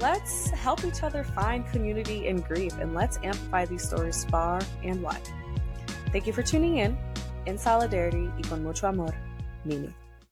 let's 0.00 0.50
help 0.50 0.84
each 0.84 1.02
other 1.02 1.24
find 1.24 1.66
community 1.68 2.26
in 2.26 2.40
grief 2.40 2.76
and 2.78 2.94
let's 2.94 3.16
amplify 3.22 3.64
these 3.64 3.86
stories 3.86 4.24
far 4.26 4.60
and 4.82 5.00
wide. 5.00 5.22
Thank 6.14 6.28
you 6.28 6.32
for 6.32 6.44
tuning 6.44 6.76
in. 6.76 6.96
In 7.46 7.58
solidarity 7.58 8.30
y 8.38 8.42
con 8.48 8.62
mucho 8.62 8.86
amor, 8.86 9.12
Mimi. 9.64 9.92